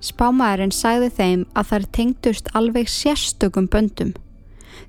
Spámaðurinn 0.00 0.72
sagði 0.72 1.10
þeim 1.16 1.46
að 1.52 1.72
þær 1.72 1.86
tengdust 1.96 2.52
alveg 2.56 2.88
sérstökum 2.88 3.68
böndum 3.68 4.14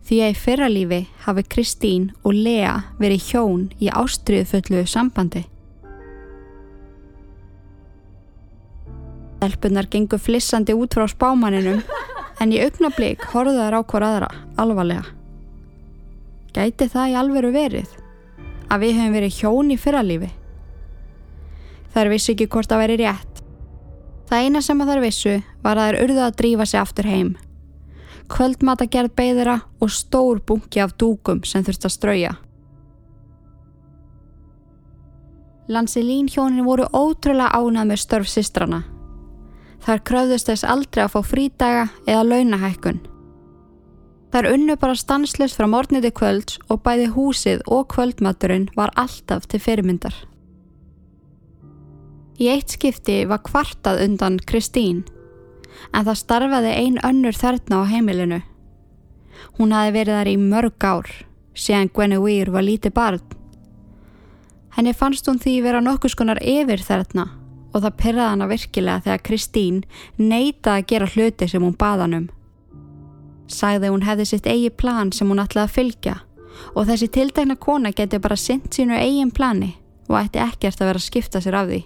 því 0.08 0.20
að 0.26 0.34
í 0.34 0.38
fyrralífi 0.42 1.00
hafi 1.26 1.44
Kristín 1.48 2.10
og 2.26 2.36
Lea 2.36 2.74
verið 3.00 3.28
hjón 3.30 3.66
í 3.80 3.90
ástriðfullu 3.94 4.84
sambandi. 4.90 5.46
Elpunar 9.42 9.88
gengur 9.90 10.22
flissandi 10.22 10.76
út 10.78 10.94
frá 10.94 11.08
spámaninum 11.10 11.82
en 12.42 12.54
í 12.54 12.62
augnablík 12.62 13.24
horfðu 13.32 13.58
þær 13.58 13.78
á 13.78 13.82
hver 13.82 14.06
aðra 14.06 14.30
alvarlega. 14.62 15.06
Gæti 16.52 16.90
það 16.92 17.14
í 17.14 17.18
alveru 17.18 17.54
verið 17.56 17.96
að 18.72 18.86
við 18.86 18.98
hefum 18.98 19.16
verið 19.18 19.38
hjón 19.40 19.72
í 19.74 19.80
fyrralífi? 19.80 20.32
Þær 21.92 22.12
vissi 22.14 22.34
ekki 22.34 22.50
hvort 22.52 22.72
að 22.72 22.84
veri 22.86 23.00
rétt. 23.02 23.42
Það 24.30 24.46
eina 24.46 24.62
sem 24.64 24.84
að 24.84 24.94
þær 24.94 25.02
vissu 25.06 25.38
var 25.64 25.80
að 25.80 25.90
þær 25.90 26.04
urðu 26.06 26.22
að 26.26 26.38
drífa 26.40 26.68
sig 26.68 26.80
aftur 26.82 27.10
heim 27.10 27.32
kvöldmatagerð 28.32 29.14
beðira 29.18 29.58
og 29.82 29.92
stór 29.92 30.40
bunki 30.48 30.82
af 30.84 30.96
dúkum 31.00 31.44
sem 31.48 31.66
þurft 31.68 31.88
að 31.88 31.96
strauja. 31.96 32.32
Lansilín 35.72 36.28
hjónin 36.32 36.66
voru 36.68 36.88
ótrúlega 36.92 37.52
ánað 37.56 37.92
með 37.92 38.02
störf 38.02 38.32
sistrana. 38.32 38.82
Þar 39.82 40.04
kröðust 40.08 40.50
þess 40.50 40.68
aldrei 40.68 41.06
að 41.06 41.14
fá 41.14 41.22
frídaga 41.26 41.86
eða 42.06 42.26
launahækkun. 42.28 43.00
Þar 44.32 44.48
unnu 44.54 44.76
bara 44.80 44.96
stanslust 44.96 45.58
frá 45.60 45.68
morgniti 45.68 46.12
kvölds 46.16 46.60
og 46.72 46.84
bæði 46.86 47.08
húsið 47.16 47.64
og 47.68 47.88
kvöldmaturinn 47.92 48.70
var 48.78 48.94
alltaf 49.00 49.48
til 49.52 49.60
fyrirmyndar. 49.64 50.14
Í 52.42 52.48
eitt 52.50 52.74
skipti 52.74 53.22
var 53.30 53.44
kvartað 53.46 54.06
undan 54.06 54.40
Kristín 54.48 55.04
en 55.94 56.06
það 56.08 56.22
starfaði 56.22 56.72
ein 56.78 56.98
önnur 57.08 57.38
þarna 57.38 57.84
á 57.84 57.92
heimilinu. 57.92 58.42
Hún 59.58 59.76
hafi 59.76 59.94
verið 59.96 60.18
þar 60.18 60.32
í 60.32 60.38
mörg 60.40 60.86
ár, 60.86 61.12
séðan 61.54 61.92
Gwenevere 61.94 62.54
var 62.54 62.66
lítið 62.68 62.96
barn. 62.96 63.24
Henni 64.76 64.94
fannst 64.96 65.28
hún 65.28 65.40
því 65.42 65.58
vera 65.66 65.82
nokkus 65.84 66.16
konar 66.16 66.40
yfir 66.40 66.84
þarna 66.86 67.28
og 67.72 67.84
það 67.84 67.98
pyrraði 68.00 68.30
hana 68.34 68.48
virkilega 68.52 69.04
þegar 69.06 69.24
Kristín 69.28 69.82
neytaði 70.20 70.84
að 70.84 70.88
gera 70.92 71.10
hluti 71.12 71.48
sem 71.52 71.64
hún 71.64 71.78
baðan 71.80 72.18
um. 72.18 72.28
Sæði 73.52 73.92
hún 73.92 74.06
hefði 74.08 74.28
sitt 74.30 74.48
eigi 74.48 74.72
plan 74.72 75.12
sem 75.16 75.28
hún 75.28 75.42
ætlaði 75.44 75.68
að 75.68 75.76
fylgja 75.76 76.18
og 76.76 76.88
þessi 76.88 77.10
tildækna 77.12 77.58
kona 77.60 77.92
geti 77.96 78.20
bara 78.20 78.40
synt 78.40 78.76
sínu 78.76 78.96
eigin 79.00 79.32
plani 79.32 79.74
og 80.08 80.20
ætti 80.20 80.42
ekkert 80.44 80.82
að 80.82 80.92
vera 80.92 81.02
að 81.02 81.08
skipta 81.08 81.42
sér 81.44 81.58
af 81.60 81.70
því. 81.70 81.82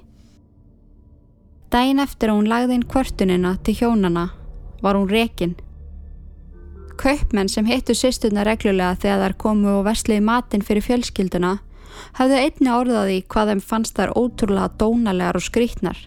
Dæin 1.75 1.99
eftir 1.99 2.31
að 2.31 2.37
hún 2.37 2.45
lagði 2.47 2.75
inn 2.77 2.83
kvörtunina 2.87 3.49
til 3.67 3.73
hjónana 3.75 4.29
var 4.79 4.95
hún 4.95 5.09
rekin. 5.11 5.57
Kaupmenn 6.95 7.49
sem 7.51 7.67
hittu 7.67 7.91
sýstuna 7.91 8.45
reglulega 8.47 8.95
þegar 9.01 9.23
þær 9.25 9.35
komu 9.43 9.73
og 9.73 9.81
versliði 9.89 10.23
matinn 10.23 10.63
fyrir 10.63 10.85
fjölskylduna 10.85 11.57
hafðu 12.15 12.39
einni 12.39 12.71
orðaði 12.71 13.19
hvað 13.27 13.51
þeim 13.51 13.65
fannst 13.73 13.99
þær 13.99 14.15
ótrúlega 14.15 14.71
dónalegar 14.79 15.41
og 15.41 15.43
skrítnar. 15.49 15.99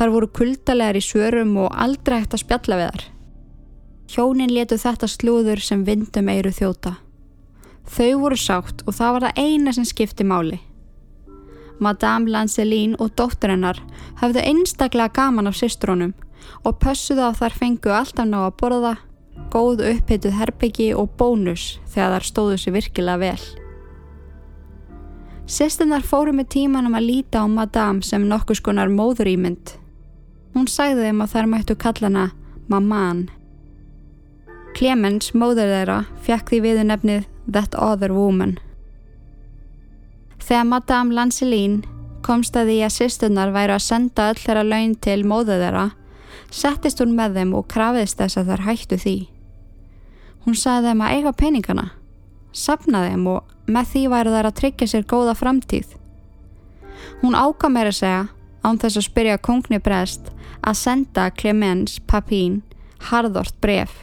Þar 0.00 0.16
voru 0.16 0.32
kuldalegar 0.40 0.96
í 0.96 1.04
svörum 1.04 1.52
og 1.66 1.76
aldrei 1.76 2.22
hægt 2.22 2.32
að 2.32 2.44
spjalla 2.46 2.80
við 2.80 2.88
þar. 2.88 3.06
Hjónin 4.16 4.56
letu 4.56 4.80
þetta 4.80 5.12
slúður 5.12 5.60
sem 5.60 5.84
vindum 5.84 6.32
eiru 6.32 6.56
þjóta. 6.56 6.96
Þau 7.84 8.12
voru 8.24 8.40
sátt 8.40 8.80
og 8.86 8.96
það 8.96 9.18
var 9.18 9.28
það 9.28 9.44
eina 9.44 9.76
sem 9.76 9.84
skipti 9.84 10.24
máli. 10.24 10.62
Madame 11.82 12.30
Lancelín 12.30 12.94
og 13.00 13.14
dótturinnar 13.18 13.80
hafðu 14.20 14.44
einstaklega 14.44 15.12
gaman 15.18 15.50
af 15.50 15.58
systrónum 15.58 16.12
og 16.66 16.78
pössuðu 16.82 17.24
að 17.28 17.40
þær 17.40 17.58
fengu 17.58 17.94
alltaf 17.94 18.28
ná 18.28 18.38
að 18.44 18.56
borða, 18.62 18.94
góð 19.52 19.82
upphituð 19.90 20.38
herbyggi 20.38 20.92
og 20.98 21.10
bónus 21.18 21.76
þegar 21.92 22.16
þær 22.16 22.28
stóðu 22.30 22.60
sér 22.62 22.76
virkilega 22.78 23.22
vel. 23.22 23.42
Sestinnar 25.52 26.04
fóru 26.06 26.32
með 26.32 26.52
tímanum 26.54 26.94
að 26.96 27.08
líta 27.08 27.42
á 27.42 27.46
Madame 27.50 28.06
sem 28.06 28.24
nokkus 28.28 28.62
konar 28.62 28.92
móðurýmynd. 28.92 29.76
Hún 30.54 30.68
sagði 30.70 31.08
þeim 31.08 31.22
að 31.24 31.32
þær 31.34 31.48
mættu 31.50 31.76
kalla 31.76 32.08
hana 32.08 32.26
Maman. 32.70 33.26
Clemens, 34.72 35.32
móður 35.36 35.68
þeirra, 35.68 35.98
fekk 36.24 36.52
því 36.52 36.60
viðu 36.64 36.84
nefnið 36.88 37.26
That 37.52 37.74
Other 37.76 38.14
Woman. 38.16 38.56
Þegar 40.42 40.64
Madame 40.66 41.14
Lancelín 41.14 41.82
komst 42.26 42.56
að 42.58 42.72
því 42.72 42.78
að 42.82 42.94
sýstunar 42.96 43.52
væri 43.54 43.76
að 43.76 43.84
senda 43.84 44.28
öll 44.32 44.40
þeirra 44.40 44.64
laun 44.66 44.94
til 45.04 45.20
móðu 45.26 45.58
þeirra, 45.60 45.84
settist 46.50 47.02
hún 47.02 47.14
með 47.18 47.38
þeim 47.38 47.52
og 47.58 47.68
krafiðist 47.70 48.18
þess 48.18 48.40
að 48.40 48.50
þær 48.50 48.64
hættu 48.66 48.98
því. 49.04 49.16
Hún 50.42 50.58
saði 50.58 50.90
þeim 50.90 51.04
að 51.06 51.14
eiga 51.16 51.32
peningana, 51.38 51.86
sapna 52.50 53.04
þeim 53.06 53.26
og 53.30 53.70
með 53.70 53.90
því 53.92 54.04
væru 54.10 54.34
þær 54.34 54.50
að 54.50 54.58
tryggja 54.60 54.90
sér 54.90 55.06
góða 55.12 55.36
framtíð. 55.38 55.94
Hún 57.22 57.38
áka 57.38 57.70
meira 57.70 57.94
segja, 57.94 58.26
án 58.66 58.82
þess 58.82 58.98
að 58.98 59.08
spyrja 59.08 59.38
kongni 59.38 59.78
brest, 59.78 60.32
að 60.62 60.78
senda 60.78 61.28
Clemens 61.30 62.00
Papín 62.10 62.62
harðort 63.10 63.54
bref. 63.62 63.94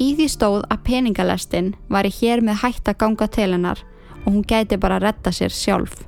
Í 0.00 0.14
því 0.16 0.32
stóð 0.32 0.64
að 0.72 0.82
peningalestin 0.88 1.74
var 1.92 2.08
í 2.08 2.12
hér 2.22 2.40
með 2.44 2.62
hægt 2.64 2.88
að 2.88 3.00
ganga 3.04 3.28
til 3.28 3.50
hennar 3.52 3.84
og 4.24 4.32
hún 4.32 4.46
gæti 4.46 4.78
bara 4.80 5.00
að 5.00 5.08
retta 5.08 5.32
sér 5.34 5.54
sjálf. 5.54 6.02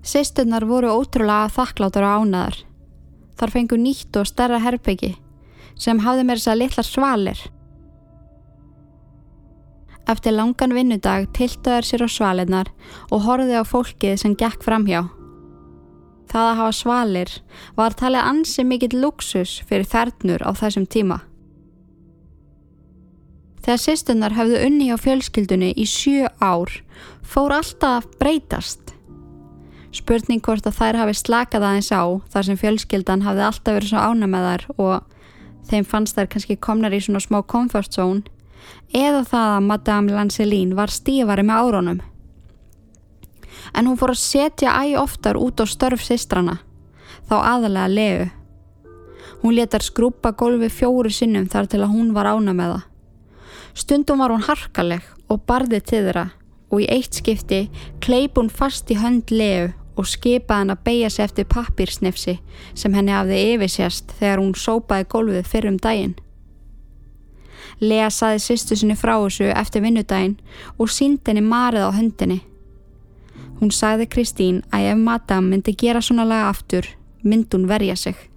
Sisturnar 0.00 0.64
voru 0.64 0.90
ótrúlega 0.96 1.50
þakkláttur 1.52 2.06
og 2.06 2.24
ánaðar. 2.24 2.56
Þar 3.36 3.52
fengu 3.54 3.76
nýtt 3.80 4.16
og 4.20 4.28
starra 4.28 4.60
herbyggi 4.60 5.14
sem 5.80 6.00
hafði 6.04 6.26
mér 6.28 6.40
þess 6.40 6.52
að 6.52 6.60
litla 6.60 6.84
svalir. 6.84 7.40
Eftir 10.10 10.34
langan 10.34 10.74
vinnudag 10.74 11.30
tiltaður 11.36 11.86
sér 11.86 12.04
á 12.04 12.08
svalinnar 12.10 12.72
og 13.12 13.24
horfið 13.28 13.62
á 13.62 13.64
fólkið 13.64 14.18
sem 14.20 14.36
gekk 14.36 14.64
framhjá. 14.66 15.04
Það 16.30 16.48
að 16.48 16.58
hafa 16.60 16.74
svalir 16.78 17.32
var 17.78 17.96
talið 17.98 18.26
ansi 18.32 18.64
mikill 18.66 19.00
luxus 19.02 19.58
fyrir 19.68 19.88
þernur 19.88 20.44
á 20.46 20.50
þessum 20.54 20.86
tíma. 20.86 21.20
Þegar 23.60 23.80
sýstunnar 23.82 24.36
hafðu 24.38 24.62
unni 24.66 24.88
á 24.88 24.96
fjölskyldunni 25.00 25.72
í 25.76 25.86
sjö 25.88 26.30
ár 26.40 26.72
fór 27.22 27.54
alltaf 27.58 28.08
breytast. 28.20 28.94
Spurning 29.94 30.42
hvort 30.46 30.66
að 30.68 30.78
þær 30.78 31.00
hafi 31.02 31.16
slakað 31.18 31.66
aðeins 31.68 31.90
á 31.92 32.02
þar 32.32 32.46
sem 32.48 32.60
fjölskyldan 32.60 33.24
hafði 33.26 33.46
alltaf 33.46 33.76
verið 33.76 33.92
svo 33.92 34.04
ána 34.04 34.28
með 34.30 34.46
þær 34.48 34.68
og 34.76 35.16
þeim 35.70 35.88
fannst 35.88 36.18
þær 36.18 36.30
kannski 36.34 36.56
komnar 36.56 36.94
í 36.94 37.02
svona 37.04 37.22
smá 37.22 37.42
comfort 37.42 37.92
zone 37.92 38.22
eða 38.94 39.24
það 39.26 39.56
að 39.56 39.66
Madame 39.66 40.14
Lancelín 40.14 40.76
var 40.78 40.94
stífari 40.94 41.44
með 41.46 41.66
árónum 41.66 42.00
en 43.74 43.86
hún 43.86 43.98
fór 43.98 44.14
að 44.14 44.22
setja 44.22 44.74
æg 44.82 44.98
oftar 45.00 45.38
út 45.40 45.60
á 45.62 45.64
störf 45.68 46.02
sistrana, 46.04 46.60
þá 47.28 47.36
aðalega 47.38 47.88
leu. 47.94 48.28
Hún 49.40 49.56
letar 49.56 49.84
skrúpa 49.84 50.34
gólfi 50.36 50.68
fjóru 50.72 51.12
sinnum 51.12 51.48
þar 51.48 51.70
til 51.70 51.82
að 51.84 51.92
hún 51.94 52.12
var 52.16 52.28
ána 52.28 52.54
með 52.56 52.74
það. 52.74 52.89
Stundum 53.74 54.22
var 54.22 54.34
hún 54.34 54.44
harkaleg 54.46 55.04
og 55.30 55.44
barði 55.46 55.80
til 55.80 56.04
þeirra 56.06 56.30
og 56.70 56.82
í 56.84 56.88
eitt 56.90 57.18
skipti 57.18 57.64
kleip 58.02 58.38
hún 58.38 58.50
fast 58.50 58.90
í 58.90 58.98
hönd 58.98 59.30
leu 59.34 59.70
og 59.98 60.08
skipaði 60.08 60.58
hann 60.62 60.74
að 60.74 60.82
beigja 60.86 61.10
sig 61.10 61.26
eftir 61.26 61.48
pappirsnefsi 61.50 62.36
sem 62.78 62.94
henni 62.96 63.14
hafði 63.14 63.40
yfirsjast 63.54 64.14
þegar 64.18 64.42
hún 64.42 64.54
sópaði 64.56 65.08
gólfið 65.12 65.48
fyrrum 65.50 65.78
daginn. 65.82 66.14
Lea 67.80 68.10
saði 68.12 68.40
sýstu 68.44 68.76
sinni 68.76 68.96
frá 68.96 69.14
þessu 69.16 69.50
eftir 69.56 69.84
vinnudaginn 69.84 70.38
og 70.78 70.92
sínd 70.92 71.26
henni 71.26 71.44
marið 71.44 71.88
á 71.88 71.90
höndinni. 71.96 72.40
Hún 73.60 73.72
sagði 73.76 74.08
Kristín 74.08 74.62
að 74.72 74.92
ef 74.94 75.00
Madame 75.00 75.52
myndi 75.52 75.76
gera 75.76 76.00
svona 76.04 76.24
laga 76.28 76.48
aftur, 76.48 76.86
myndi 77.22 77.56
hún 77.56 77.68
verja 77.68 77.96
sig. 77.96 78.29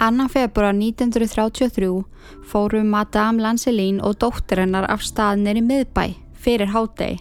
Annan 0.00 0.28
februar 0.28 0.74
1933 0.74 2.04
fóru 2.46 2.84
Madame 2.84 3.42
Lancelín 3.42 3.98
og 4.00 4.20
dóttir 4.22 4.60
hennar 4.62 4.84
af 4.86 5.02
staðnir 5.02 5.58
í 5.58 5.62
miðbæ 5.66 6.04
fyrir 6.38 6.70
hádegi. 6.70 7.16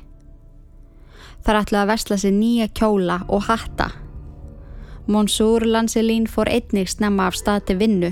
Þar 1.41 1.61
ætlaði 1.63 1.81
að 1.81 1.89
vestla 1.89 2.17
sér 2.21 2.35
nýja 2.37 2.67
kjóla 2.77 3.15
og 3.33 3.47
hatta. 3.47 3.87
Monsúr 5.09 5.65
Lancelín 5.65 6.27
fór 6.29 6.51
einnig 6.53 6.91
snemma 6.93 7.31
af 7.31 7.39
stað 7.39 7.65
til 7.65 7.77
vinnu. 7.81 8.11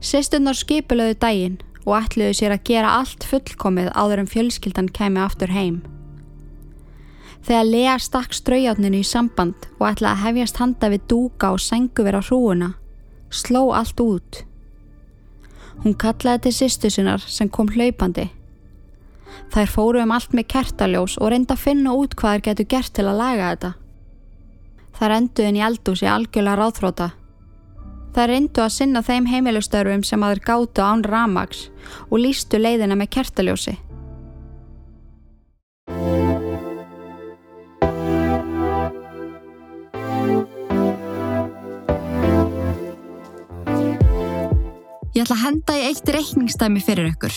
Sestunnar 0.00 0.58
skipilöðu 0.58 1.20
daginn 1.22 1.60
og 1.84 2.00
ætluðu 2.00 2.34
sér 2.34 2.56
að 2.56 2.66
gera 2.66 2.96
allt 2.98 3.28
fullkomið 3.30 3.92
áður 3.94 4.24
en 4.24 4.32
fjölskyldan 4.32 4.90
kemi 4.90 5.22
aftur 5.22 5.54
heim. 5.54 5.78
Þegar 7.46 7.70
Lea 7.70 7.94
stakk 8.02 8.34
straujáttninu 8.34 9.04
í 9.04 9.06
samband 9.06 9.70
og 9.78 9.86
ætlaði 9.92 10.16
að 10.16 10.22
hefjast 10.26 10.58
handa 10.58 10.90
við 10.90 11.06
dúka 11.14 11.54
og 11.54 11.62
sengu 11.62 12.02
vera 12.04 12.24
hrúuna, 12.26 12.74
sló 13.30 13.68
allt 13.76 14.00
út. 14.00 14.42
Hún 15.84 15.94
kallaði 15.94 16.48
til 16.48 16.54
sýstu 16.56 16.90
sinnar 16.90 17.22
sem 17.26 17.48
kom 17.48 17.70
hlaupandi. 17.74 18.30
Þær 19.52 19.70
fóru 19.70 20.02
um 20.02 20.12
allt 20.12 20.34
með 20.34 20.48
kertaljós 20.54 21.18
og 21.20 21.32
reynda 21.32 21.54
að 21.54 21.64
finna 21.66 21.94
út 21.94 22.16
hvað 22.18 22.38
þær 22.38 22.46
getur 22.48 22.70
gert 22.74 22.94
til 22.96 23.06
að 23.06 23.20
laga 23.22 23.52
þetta. 23.52 23.72
Þær 24.98 25.16
enduðin 25.20 25.60
í 25.60 25.64
eldúsi 25.68 26.10
algjörlega 26.10 26.58
ráðfróta 26.58 27.12
Það 28.18 28.26
reyndu 28.32 28.62
að 28.64 28.72
sinna 28.74 29.00
þeim 29.06 29.26
heimilustörfum 29.30 30.00
sem 30.06 30.22
aður 30.26 30.40
gáttu 30.42 30.82
án 30.82 31.04
ramags 31.06 31.68
og 32.08 32.18
lístu 32.18 32.58
leiðina 32.58 32.96
með 32.98 33.12
kertaljósi. 33.14 33.76
Ég 45.16 45.24
ætla 45.24 45.36
að 45.38 45.44
henda 45.46 45.76
í 45.78 45.84
eitt 45.88 46.10
reikningstæmi 46.12 46.82
fyrir 46.84 47.08
ykkur. 47.12 47.36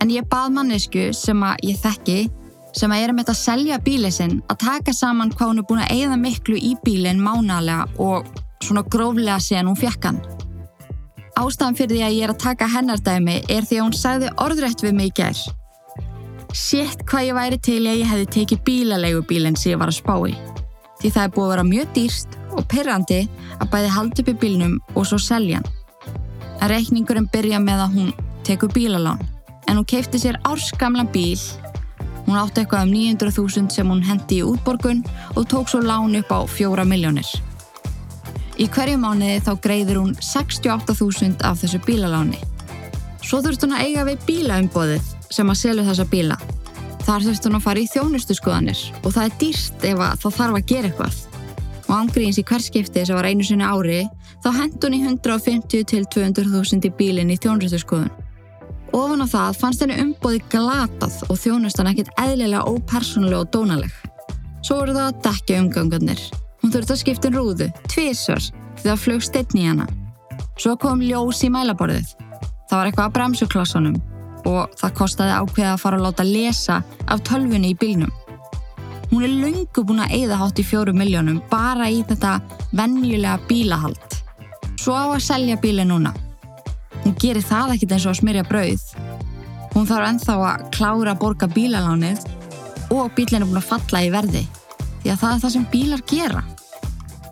En 0.00 0.10
ég 0.10 0.24
bað 0.30 0.54
mannesku 0.56 1.10
sem 1.14 1.42
að 1.44 1.66
ég 1.68 1.80
þekki, 1.82 2.20
sem 2.72 2.92
að 2.92 3.02
er 3.02 3.12
um 3.12 3.18
þetta 3.20 3.34
að 3.34 3.42
selja 3.42 3.80
bílið 3.84 4.14
sinn, 4.16 4.38
að 4.48 4.62
taka 4.64 4.94
saman 4.96 5.32
hvað 5.34 5.50
hún 5.50 5.60
er 5.60 5.66
búin 5.68 5.82
að 5.84 5.92
eigða 5.94 6.16
miklu 6.18 6.56
í 6.56 6.72
bílinn 6.84 7.20
mánalega 7.22 7.84
og 8.00 8.30
svona 8.64 8.84
gróflega 8.88 9.36
síðan 9.42 9.68
hún 9.70 9.78
fjekk 9.78 10.08
hann. 10.08 10.22
Ástafan 11.38 11.76
fyrir 11.76 11.96
því 11.96 12.06
að 12.06 12.16
ég 12.16 12.24
er 12.26 12.32
að 12.32 12.40
taka 12.42 12.68
hennardæmi 12.68 13.36
er 13.50 13.68
því 13.68 13.78
að 13.78 13.84
hún 13.86 13.96
sagði 13.96 14.32
orðrætt 14.44 14.84
við 14.84 14.96
mig 14.96 15.12
í 15.12 15.14
gerð. 15.20 15.44
Sétt 16.56 17.04
hvað 17.08 17.28
ég 17.28 17.36
væri 17.36 17.60
til 17.64 17.78
að 17.80 18.00
ég 18.00 18.10
hefði 18.10 18.26
tekið 18.36 18.64
bílalegu 18.66 19.22
bílinn 19.28 19.56
sem 19.56 19.72
ég 19.72 19.80
var 19.80 19.92
að 19.92 20.00
spá 20.00 20.16
í. 20.28 20.34
Því 21.00 21.12
það 21.12 21.22
er 21.24 21.36
búið 21.36 21.46
að 21.46 21.52
vera 21.54 21.68
mjög 21.68 21.94
dýrst 21.96 22.36
og 22.52 22.66
perrandi 22.68 23.22
að 23.58 23.70
bæði 23.72 23.94
halda 23.96 24.22
upp 24.22 24.32
í 24.32 24.36
bílnum 24.44 24.76
og 24.92 25.08
svo 25.08 25.20
selja 25.20 25.60
hann. 25.60 25.81
En 26.62 26.70
reikningurinn 26.70 27.26
byrja 27.26 27.58
með 27.58 27.80
að 27.82 27.94
hún 27.96 28.10
tekur 28.46 28.70
bílalán. 28.70 29.18
En 29.66 29.80
hún 29.80 29.86
keipti 29.88 30.20
sér 30.22 30.38
árskamlan 30.46 31.10
bíl. 31.10 31.40
Hún 32.28 32.38
átti 32.38 32.62
eitthvað 32.62 32.86
um 32.86 32.92
900.000 32.94 33.74
sem 33.74 33.88
hún 33.90 34.04
hendi 34.06 34.38
í 34.38 34.46
útborgun 34.46 35.02
og 35.34 35.48
tók 35.50 35.72
svo 35.72 35.80
lán 35.82 36.14
upp 36.20 36.30
á 36.30 36.46
4 36.46 36.86
miljónir. 36.86 37.26
Í 38.62 38.68
hverju 38.70 39.00
mánuði 39.02 39.40
þá 39.42 39.52
greiður 39.64 39.98
hún 40.04 40.14
68.000 40.22 41.42
af 41.42 41.58
þessu 41.64 41.82
bílaláni. 41.82 42.38
Svo 43.26 43.42
þurft 43.42 43.66
hún 43.66 43.74
að 43.74 43.88
eiga 43.88 44.06
við 44.06 44.24
bílaumbóðið 44.28 45.10
sem 45.34 45.50
að 45.50 45.60
selja 45.64 45.88
þessa 45.90 46.06
bíla. 46.14 46.38
Þar 47.02 47.26
þurft 47.26 47.46
hún 47.48 47.58
að 47.58 47.66
fara 47.66 47.82
í 47.82 47.90
þjónustu 47.90 48.38
skoðanir 48.38 48.86
og 49.02 49.10
það 49.10 49.24
er 49.24 49.38
dýrst 49.42 49.86
ef 49.88 50.02
það 50.22 50.34
þarf 50.38 50.58
að 50.60 50.66
gera 50.70 50.90
eitthvað. 50.92 51.20
Og 51.88 51.94
ángríðins 51.96 52.38
í 52.38 52.46
hverskipti 52.46 53.06
sem 53.08 53.18
var 53.18 53.26
einu 53.26 53.46
sinni 53.46 53.66
ári 53.66 54.04
þá 54.42 54.50
hend 54.58 54.84
hún 54.84 54.98
í 54.98 55.00
150 55.06 55.88
til 55.92 56.04
200.000 56.16 56.88
í 56.88 56.92
bílinn 56.98 57.32
í 57.32 57.38
þjónustu 57.40 57.80
skoðun. 57.82 58.12
Ofan 58.92 59.24
á 59.24 59.26
það 59.30 59.58
fannst 59.62 59.82
henni 59.84 60.02
umbóði 60.02 60.42
glatað 60.52 61.22
og 61.30 61.40
þjónustan 61.40 61.88
ekkit 61.94 62.12
eðlilega 62.20 62.66
ópersonlega 62.68 63.46
og 63.46 63.52
dónaleg. 63.54 63.92
Svo 64.62 64.82
voru 64.82 64.94
það 64.94 65.08
að 65.08 65.20
dekja 65.26 65.60
umgangarnir 65.62 66.20
Hún 66.62 66.70
þurfti 66.70 66.94
að 66.94 67.00
skipta 67.00 67.28
um 67.28 67.34
rúðu, 67.34 67.66
tvísvars, 67.90 68.52
því 68.78 68.86
það 68.86 69.00
flög 69.02 69.24
steitn 69.26 69.58
í 69.58 69.66
hana. 69.66 69.88
Svo 70.54 70.76
kom 70.78 71.02
ljós 71.02 71.42
í 71.42 71.50
mælaborðið. 71.50 72.12
Það 72.70 72.76
var 72.76 72.88
eitthvað 72.88 73.08
að 73.08 73.14
bremsuklossunum 73.16 73.96
og 74.46 74.76
það 74.78 74.94
kostiði 74.98 75.34
ákveða 75.40 75.72
að 75.72 75.82
fara 75.82 75.98
að 75.98 76.04
láta 76.06 76.26
lesa 76.26 76.78
af 77.10 77.24
tölfunni 77.26 77.72
í 77.72 77.78
bílnum. 77.78 78.14
Hún 79.10 79.26
er 79.26 79.34
lungu 79.42 79.84
búin 79.84 80.04
að 80.04 80.14
eigða 80.20 80.38
hátt 80.38 80.62
í 80.62 80.66
fjóru 80.66 80.94
miljónum 80.96 81.42
bara 81.50 81.90
í 81.90 82.00
þetta 82.06 82.38
vennjulega 82.78 83.36
bílahald. 83.50 84.11
Svo 84.82 84.96
á 84.98 85.06
að 85.14 85.20
selja 85.22 85.54
bíli 85.62 85.84
núna. 85.86 86.10
Hún 87.04 87.14
gerir 87.22 87.44
það 87.46 87.76
ekkit 87.76 87.92
eins 87.94 88.06
og 88.08 88.16
að 88.16 88.18
smyrja 88.18 88.42
brauð. 88.48 88.80
Hún 89.76 89.84
þarf 89.86 90.06
enþá 90.08 90.34
að 90.48 90.64
klára 90.74 91.12
að 91.12 91.20
borga 91.20 91.46
bílalánið 91.54 92.24
og 92.90 93.12
bílinn 93.14 93.44
er 93.44 93.46
búin 93.46 93.60
að 93.60 93.68
falla 93.68 94.00
í 94.02 94.08
verði 94.10 94.42
því 95.04 95.12
að 95.12 95.20
það 95.20 95.36
er 95.36 95.42
það 95.44 95.52
sem 95.54 95.68
bílar 95.70 96.02
gera. 96.10 96.42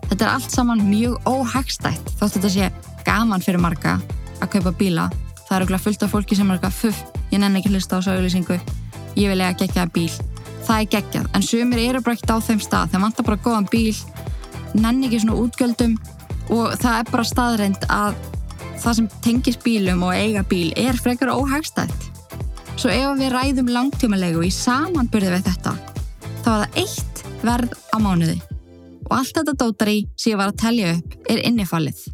Þetta 0.05 0.23
er 0.23 0.31
allt 0.31 0.55
saman 0.55 0.83
mjög 0.87 1.27
óhagstætt 1.27 2.13
þótt 2.21 2.37
þetta 2.37 2.53
sé 2.55 2.69
gaman 3.03 3.43
fyrir 3.43 3.63
marga 3.65 3.97
að 4.39 4.53
kaupa 4.55 4.73
bíla. 4.79 5.09
Það 5.41 5.57
er 5.57 5.67
okkur 5.67 5.83
fullt 5.89 6.07
af 6.07 6.15
fólki 6.15 6.39
sem 6.39 6.47
er 6.47 6.59
eitthvað 6.61 6.79
fuff, 6.79 7.03
ég 7.33 7.43
nenni 7.43 7.59
ekki 7.59 7.73
hlusta 7.73 7.99
á 7.99 8.05
sáulýsingu, 8.07 8.61
ég 9.19 9.27
vil 9.27 9.41
eiga 9.41 9.59
gegjaða 9.59 9.91
bíl. 9.91 10.07
Það 10.63 10.77
er 10.77 10.89
geggjað, 10.95 11.29
en 11.35 11.43
sumir 11.43 11.83
eru 11.83 11.99
bara 11.99 12.15
ekkert 12.15 12.31
á 12.31 12.37
þeim 12.47 12.63
stað, 12.63 12.93
þeim 12.93 13.05
vantar 13.09 13.27
bara 13.27 13.43
góðan 13.43 13.67
bíl, 13.71 13.95
nenni 14.79 15.09
ekki 15.09 15.23
svona 15.25 15.39
útgjöldum 15.43 15.99
og 16.49 16.77
það 16.81 16.97
er 16.97 17.11
bara 17.11 17.27
staðreind 17.27 17.87
að 17.89 18.15
það 18.81 18.97
sem 18.97 19.09
tengis 19.25 19.59
bílum 19.61 20.05
og 20.07 20.15
eiga 20.17 20.43
bíl 20.47 20.71
er 20.79 20.97
frekar 20.97 21.33
óhagstætt. 21.35 22.07
Svo 22.75 22.89
ef 22.89 23.19
við 23.19 23.33
ræðum 23.35 23.69
langtímalegu 23.69 24.45
í 24.47 24.53
samanbyrði 24.53 25.35
við 25.35 25.49
þetta, 25.49 25.75
þá 26.41 26.49
er 26.53 26.63
það 26.63 26.79
eitt 26.81 27.25
verð 27.41 27.75
á 27.93 27.97
mánuði 28.01 28.39
og 29.11 29.17
allt 29.17 29.35
þetta 29.35 29.57
dótari 29.59 29.97
sem 30.15 30.31
ég 30.31 30.39
var 30.39 30.53
að 30.53 30.61
telja 30.63 30.95
upp 30.95 31.29
er 31.29 31.43
innifallið. 31.49 32.05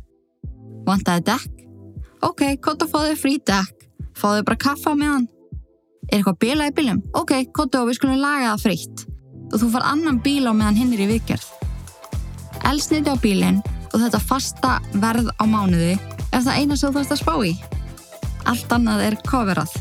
Vantaði 0.88 1.24
dekk, 1.28 1.58
Ok, 2.26 2.42
fá 2.64 3.00
þig 3.06 3.20
frí 3.22 3.38
dekk. 3.46 3.86
Þig 4.18 4.46
bara 4.48 4.58
kaffa 4.58 4.96
með 4.98 5.12
hann. 5.14 5.28
Er 6.08 6.20
eitthvað 6.20 6.40
bíla 6.42 6.70
í 6.70 6.74
bílum? 6.74 7.02
Ok, 7.14 7.34
kottu 7.54 7.82
og 7.82 7.92
við 7.92 8.00
skulum 8.00 8.22
laga 8.22 8.56
það 8.56 8.64
frítt. 8.64 9.04
Og 9.52 9.62
þú 9.62 9.70
far 9.76 9.86
annan 9.92 10.22
bíl 10.24 10.48
á 10.50 10.52
meðan 10.52 10.80
hinn 10.80 10.94
er 10.96 11.04
í 11.06 11.10
viðgerð. 11.12 11.46
Elsniti 12.68 13.14
á 13.14 13.16
bílinn 13.22 13.62
og 13.92 14.00
þetta 14.02 14.22
fasta 14.24 14.78
verð 15.02 15.30
á 15.40 15.44
mánuði 15.48 15.96
er 16.32 16.44
það 16.44 16.58
eina 16.58 16.78
sem 16.78 16.92
þú 16.92 16.98
þarfst 16.98 17.16
að 17.16 17.22
spá 17.22 17.36
í. 17.46 17.54
Allt 18.48 18.74
annað 18.76 19.04
er 19.08 19.18
coverað. 19.28 19.74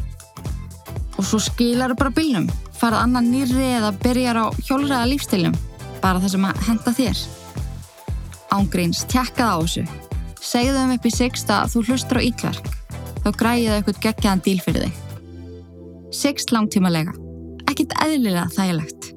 Og 1.16 1.24
svo 1.24 1.40
skilar 1.42 1.94
þú 1.94 1.98
bara 2.02 2.14
bílnum. 2.16 2.48
Farað 2.76 3.06
annan 3.06 3.30
nýrri 3.32 3.70
eða 3.78 3.92
byrjar 4.02 4.40
á 4.42 4.46
hjólræða 4.66 5.10
lífstilum. 5.12 5.56
Bara 6.02 6.20
það 6.22 6.34
sem 6.34 6.48
að 6.48 6.62
henda 6.68 6.94
þér. 6.98 7.22
Ángríns, 8.56 9.02
tjekkað 9.10 9.52
á 9.52 9.58
þessu. 9.64 9.86
Segðu 10.46 10.76
þeim 10.76 10.94
upp 10.96 11.08
í 11.08 11.14
Sixt 11.14 11.50
að 11.50 11.72
þú 11.72 11.84
hlustur 11.88 12.20
á 12.22 12.26
ítverk. 12.26 12.70
Þá 13.24 13.28
græði 13.40 13.66
þau 13.66 13.76
eitthvað 13.80 14.02
geggjaðan 14.04 14.44
díl 14.46 14.58
fyrir 14.62 14.86
þig. 14.86 15.02
Sixt 16.14 16.54
langtímalega. 16.54 17.16
Ekkert 17.66 17.96
eðlilega 18.04 18.46
þægilegt. 18.54 19.15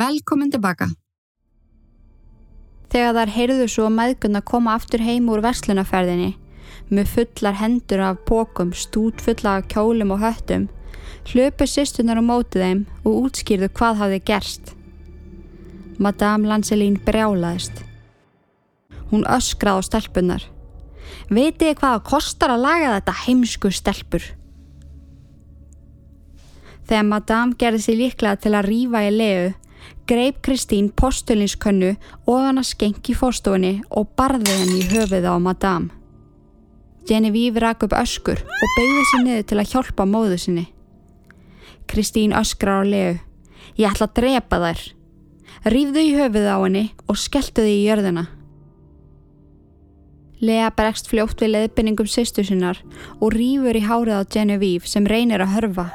Velkomin 0.00 0.48
tilbaka. 0.48 0.86
Þegar 2.88 3.16
þar 3.18 3.32
heyrðu 3.34 3.66
svo 3.68 3.88
maðgunna 3.92 4.40
koma 4.48 4.72
aftur 4.78 5.02
heim 5.04 5.26
úr 5.28 5.42
verslunaferðinni 5.44 6.30
með 6.88 7.10
fullar 7.12 7.58
hendur 7.60 8.00
af 8.06 8.22
pókum, 8.24 8.72
stút 8.72 9.20
fulla 9.20 9.58
af 9.58 9.68
kjólum 9.68 10.14
og 10.14 10.22
höttum, 10.24 10.68
hlöpu 11.28 11.68
sýstunar 11.68 12.16
á 12.16 12.24
mótið 12.24 12.64
þeim 12.64 12.82
og 13.04 13.18
útskýrðu 13.26 13.68
hvað 13.76 14.00
hafði 14.00 14.22
gerst. 14.32 14.72
Madame 16.00 16.48
Lancelín 16.48 16.96
brjálaðist. 17.04 17.84
Hún 19.12 19.28
öskraði 19.28 19.84
á 19.84 19.88
stelpunar. 19.90 20.50
Veitir 21.28 21.76
hvað 21.76 21.98
það 21.98 22.06
kostar 22.08 22.56
að 22.56 22.64
laga 22.64 22.96
þetta 22.96 23.20
heimsku 23.26 23.70
stelpur? 23.74 24.34
Þegar 26.88 27.10
Madame 27.10 27.58
gerði 27.58 27.84
sér 27.84 28.06
líklega 28.06 28.40
til 28.40 28.56
að 28.56 28.70
rýfa 28.70 29.04
í 29.06 29.10
leu, 29.14 29.50
greip 30.10 30.40
Kristín 30.42 30.88
postulinskönnu 30.90 31.92
ofan 32.26 32.58
að 32.58 32.66
skenki 32.72 33.14
fórstofunni 33.14 33.76
og 33.94 34.08
barði 34.18 34.56
henni 34.58 34.80
í 34.82 34.88
höfuð 34.90 35.28
á 35.30 35.38
Madame. 35.38 35.92
Genevieve 37.06 37.62
rak 37.62 37.84
upp 37.86 37.94
öskur 37.94 38.40
og 38.42 38.72
beigði 38.74 39.04
sér 39.10 39.22
niður 39.22 39.44
til 39.46 39.58
að 39.62 39.70
hjálpa 39.70 40.06
móðu 40.10 40.38
sinni. 40.42 40.64
Kristín 41.86 42.34
öskrar 42.34 42.82
á 42.82 42.90
leu. 42.90 43.20
Ég 43.78 43.86
ætla 43.86 44.08
að 44.08 44.16
drepa 44.18 44.58
þær. 44.64 44.82
Rýfðu 45.76 46.02
í 46.02 46.10
höfuð 46.18 46.50
á 46.50 46.58
henni 46.58 46.84
og 47.06 47.22
skelltu 47.22 47.62
þið 47.62 47.76
í 47.76 47.86
jörðina. 47.86 48.26
Lea 50.42 50.72
bregst 50.74 51.06
fljótt 51.12 51.38
við 51.38 51.54
leðbynningum 51.54 52.10
sýstu 52.10 52.42
sinnar 52.42 52.82
og 53.20 53.30
rýfur 53.38 53.78
í 53.78 53.86
hárið 53.86 54.26
á 54.26 54.30
Genevieve 54.34 54.90
sem 54.90 55.06
reynir 55.06 55.46
að 55.46 55.54
hörfa. 55.54 55.88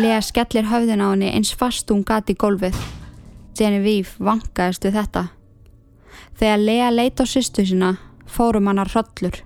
Lea 0.00 0.24
skellir 0.24 0.72
höfðin 0.72 1.04
á 1.04 1.12
henni 1.12 1.36
eins 1.36 1.52
fast 1.52 1.92
hún 1.92 2.00
gati 2.00 2.32
gólfið. 2.32 3.01
Genevieve 3.58 4.16
vangaðist 4.18 4.84
við 4.86 4.98
þetta. 5.00 5.24
Þegar 6.38 6.62
Lea 6.62 6.90
leita 6.92 7.24
á 7.24 7.26
sýstu 7.28 7.64
sinna 7.66 7.96
fórum 8.26 8.68
hann 8.70 8.80
að 8.82 8.94
hrollur. 8.94 9.40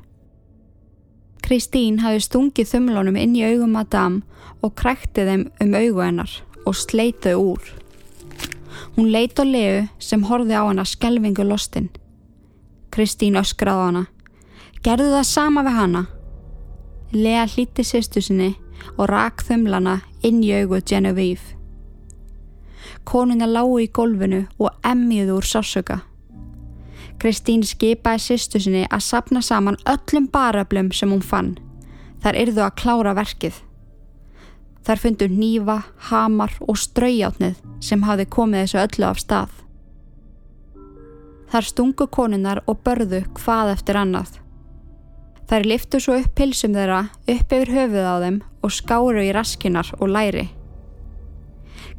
Kristín 1.47 2.01
hafi 2.03 2.23
stungið 2.25 2.71
þumlónum 2.73 3.19
inn 3.21 3.37
í 3.38 3.45
augum 3.47 3.75
Madame 3.77 4.23
og 4.66 4.75
krækti 4.79 5.27
þeim 5.29 5.45
um 5.62 5.75
augu 5.79 6.03
hennar 6.03 6.33
og 6.66 6.75
sleitaði 6.75 7.38
úr. 7.38 7.73
Hún 8.97 9.12
leita 9.14 9.45
á 9.45 9.47
Leu 9.47 9.87
sem 10.03 10.25
horfi 10.27 10.55
á 10.55 10.66
hana 10.66 10.85
skelvingu 10.85 11.47
lostin. 11.47 11.90
Kristín 12.90 13.38
öskraði 13.38 13.88
hana. 13.88 14.05
Gerðu 14.83 15.12
það 15.14 15.29
sama 15.31 15.66
við 15.66 15.79
hana. 15.81 16.07
Lea 17.12 17.45
hlíti 17.47 17.85
sýstu 17.87 18.23
sinni 18.23 18.55
og 18.97 19.09
rak 19.11 19.45
þumlana 19.47 20.01
inn 20.27 20.42
í 20.42 20.53
augu 20.57 20.81
Genevieve. 20.83 21.56
Konuna 23.07 23.47
lágu 23.47 23.79
í 23.85 23.87
gólfinu 23.87 24.42
og 24.59 24.75
emmiðu 24.83 25.38
úr 25.38 25.47
sásöka. 25.47 26.01
Kristín 27.23 27.62
skipaði 27.64 28.25
sýstu 28.25 28.61
sinni 28.61 28.83
að 28.90 29.05
sapna 29.07 29.40
saman 29.40 29.79
öllum 29.88 30.27
baröflum 30.33 30.90
sem 30.92 31.12
hún 31.14 31.23
fann. 31.25 31.55
Þar 32.21 32.40
yrðu 32.42 32.64
að 32.66 32.75
klára 32.83 33.14
verkið. 33.16 33.61
Þar 34.87 35.03
fundu 35.03 35.29
nýfa, 35.31 35.79
hamar 36.11 36.53
og 36.61 36.79
ströyjátnið 36.79 37.62
sem 37.83 38.03
hafi 38.07 38.27
komið 38.27 38.66
þessu 38.66 38.83
öllu 38.83 39.09
af 39.09 39.23
stað. 39.23 39.55
Þar 41.51 41.71
stungu 41.71 42.07
konunar 42.11 42.62
og 42.66 42.83
börðu 42.85 43.23
hvað 43.38 43.73
eftir 43.77 43.99
annað. 44.03 44.37
Þær 45.47 45.66
liftu 45.71 46.03
svo 46.03 46.19
upp 46.19 46.35
pilsum 46.35 46.75
þeirra 46.75 47.05
upp 47.31 47.53
yfir 47.55 47.71
höfuð 47.71 48.07
á 48.07 48.14
þeim 48.23 48.38
og 48.66 48.75
skáru 48.75 49.23
í 49.23 49.35
raskinar 49.35 49.92
og 50.01 50.11
læri. 50.11 50.49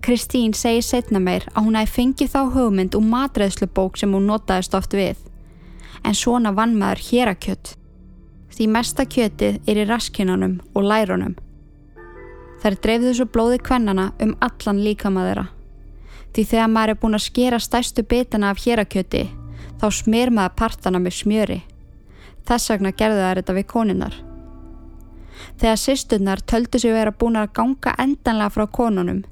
Kristín 0.01 0.53
segir 0.53 0.85
setna 0.85 1.19
meir 1.19 1.47
að 1.53 1.65
hún 1.65 1.75
hafi 1.75 1.91
fengið 1.97 2.29
þá 2.31 2.39
hugmynd 2.53 2.95
og 2.95 3.03
matreðslubók 3.03 3.97
sem 3.99 4.13
hún 4.13 4.29
notaðist 4.29 4.75
oft 4.77 4.93
við. 4.95 5.17
En 6.05 6.15
svona 6.15 6.53
vann 6.55 6.77
maður 6.79 7.03
hérakjött. 7.09 7.73
Því 8.53 8.67
mesta 8.73 9.05
kjötið 9.05 9.59
er 9.67 9.81
í 9.81 9.85
raskinanum 9.89 10.59
og 10.73 10.87
lærunum. 10.87 11.35
Þær 12.61 12.79
dreifðu 12.85 13.13
svo 13.17 13.27
blóði 13.29 13.59
kvennana 13.61 14.11
um 14.23 14.33
allan 14.41 14.81
líkama 14.85 15.25
þeirra. 15.27 15.47
Því 16.33 16.45
þegar 16.51 16.71
maður 16.71 16.93
er 16.93 17.01
búin 17.01 17.17
að 17.17 17.25
skera 17.27 17.59
stærstu 17.61 18.05
bitana 18.05 18.53
af 18.53 18.61
hérakjöti 18.63 19.27
þá 19.81 19.87
smir 19.93 20.31
maður 20.33 20.57
partana 20.61 21.01
með 21.01 21.19
smjöri. 21.21 21.61
Þess 22.47 22.71
vegna 22.71 22.93
gerðu 22.95 23.23
þær 23.25 23.41
þetta 23.41 23.55
við 23.57 23.71
koninnar. 23.73 24.19
Þegar 25.57 25.81
sýstunnar 25.81 26.41
töldu 26.49 26.79
sig 26.81 26.93
vera 26.93 27.11
búin 27.13 27.37
að 27.37 27.53
ganga 27.57 27.93
endanlega 28.01 28.55
frá 28.55 28.65
konunum 28.71 29.25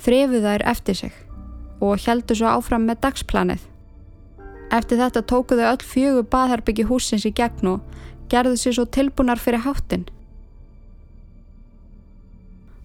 þrefu 0.00 0.40
þær 0.44 0.66
eftir 0.72 0.98
sig 0.98 1.14
og 1.84 2.00
heldu 2.06 2.36
svo 2.38 2.48
áfram 2.48 2.86
með 2.88 3.00
dagsplanið. 3.04 3.62
Eftir 4.72 5.00
þetta 5.00 5.22
tóku 5.28 5.58
þau 5.58 5.66
öll 5.70 5.84
fjögur 5.84 6.26
baðherbyggi 6.32 6.86
húsins 6.88 7.26
í 7.28 7.32
gegn 7.34 7.74
og 7.74 8.00
gerðu 8.32 8.56
sér 8.58 8.76
svo 8.78 8.86
tilbúnar 8.88 9.40
fyrir 9.42 9.64
háttin. 9.66 10.06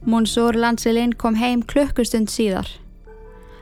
Monsur 0.06 0.56
Lancelin 0.56 1.14
kom 1.14 1.36
heim 1.36 1.64
klukkustund 1.64 2.32
síðar. 2.32 2.68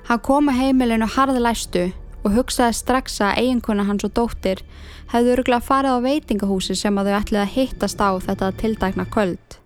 Hann 0.07 0.21
kom 0.23 0.49
að 0.49 0.61
heimilinu 0.61 1.07
harðlæstu 1.09 1.89
og 2.23 2.33
hugsaði 2.35 2.75
strax 2.77 3.19
að 3.23 3.41
eiginkona 3.41 3.85
hans 3.87 4.05
og 4.07 4.13
dóttir 4.17 4.63
hefðu 5.11 5.33
öruglega 5.35 5.63
farið 5.63 5.97
á 5.97 6.05
veitingahúsi 6.05 6.75
sem 6.75 6.97
að 6.99 7.09
þau 7.09 7.17
ætlið 7.19 7.41
að 7.41 7.53
hittast 7.55 8.03
á 8.03 8.09
þetta 8.25 8.51
tildagna 8.61 9.05
kvöld. 9.11 9.59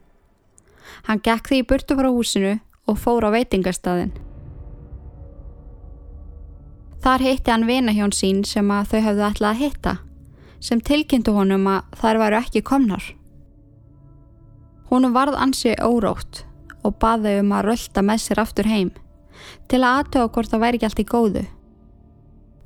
Hann 1.07 1.21
gekk 1.25 1.49
því 1.49 1.61
í 1.61 1.67
burtu 1.69 1.97
frá 1.97 2.09
húsinu 2.09 2.59
og 2.87 2.99
fór 2.99 3.27
á 3.27 3.29
veitingastadin. 3.33 4.11
Þar 7.01 7.23
hitti 7.25 7.49
hann 7.49 7.65
vinahjón 7.65 8.13
sín 8.13 8.43
sem 8.45 8.67
að 8.69 8.91
þau 8.91 8.99
hefðu 9.07 9.23
ætlað 9.25 9.51
að 9.51 9.61
hitta, 9.63 9.93
sem 10.61 10.81
tilkynntu 10.85 11.33
honum 11.33 11.65
að 11.71 11.95
þær 11.97 12.19
varu 12.21 12.37
ekki 12.37 12.61
komnar. 12.61 13.07
Húnum 14.91 15.15
varð 15.15 15.39
ansi 15.39 15.73
órótt 15.81 16.43
og 16.85 16.99
baði 17.01 17.39
um 17.41 17.55
að 17.57 17.71
rölda 17.71 18.03
með 18.05 18.21
sér 18.21 18.43
aftur 18.43 18.69
heim, 18.69 18.91
til 19.69 19.81
að 19.81 19.97
aðtöða 20.01 20.29
hvort 20.35 20.53
það 20.53 20.63
væri 20.65 20.77
ekki 20.77 20.89
allt 20.89 21.01
í 21.01 21.07
góðu. 21.09 21.43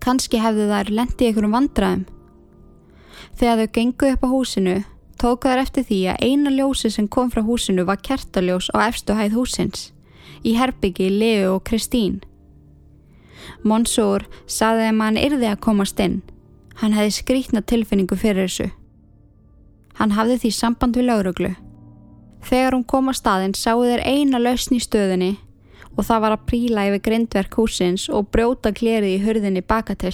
Kanski 0.03 0.43
hefðu 0.43 0.67
þær 0.73 0.91
lendið 0.99 1.31
ykkur 1.31 1.47
um 1.47 1.55
vandraðum. 1.55 2.05
Þegar 3.39 3.61
þau 3.61 3.73
genguð 3.79 4.15
upp 4.15 4.27
á 4.27 4.29
húsinu, 4.35 4.77
tók 5.15 5.47
þær 5.47 5.63
eftir 5.63 5.87
því 5.87 6.03
að 6.11 6.23
eina 6.27 6.51
ljósi 6.51 6.91
sem 6.91 7.07
kom 7.07 7.31
frá 7.31 7.43
húsinu 7.45 7.87
var 7.87 8.03
kertaljós 8.03 8.67
á 8.75 8.83
efstu 8.89 9.15
hæð 9.15 9.39
húsins 9.39 9.94
í 10.45 10.53
herbyggi 10.59 11.09
Leo 11.09 11.57
og 11.57 11.65
Kristín. 11.67 12.21
Monsur 13.65 14.25
saði 14.45 14.89
að 14.89 15.01
hann 15.01 15.19
yrði 15.19 15.49
að 15.49 15.61
komast 15.65 15.99
inn. 15.99 16.21
Hann 16.81 16.93
hefði 16.93 17.15
skrítna 17.17 17.61
tilfinningu 17.61 18.17
fyrir 18.19 18.47
þessu. 18.47 18.69
Hann 19.95 20.13
hafði 20.13 20.41
því 20.43 20.51
samband 20.51 20.97
við 20.99 21.09
lauruglu. 21.09 21.53
Þegar 22.45 22.75
hún 22.75 22.85
kom 22.85 23.09
á 23.09 23.13
staðinn 23.15 23.55
sáu 23.57 23.85
þeir 23.87 24.03
eina 24.05 24.41
lausn 24.41 24.75
í 24.75 24.83
stöðunni 24.83 25.31
og 25.95 26.03
það 26.05 26.21
var 26.25 26.35
að 26.35 26.45
príla 26.49 26.85
yfir 26.89 27.03
grindverk 27.07 27.57
húsins 27.57 28.09
og 28.11 28.29
brjóta 28.33 28.73
klerið 28.75 29.15
í 29.15 29.23
hurðinni 29.23 29.63
baka 29.65 29.95
til. 29.95 30.13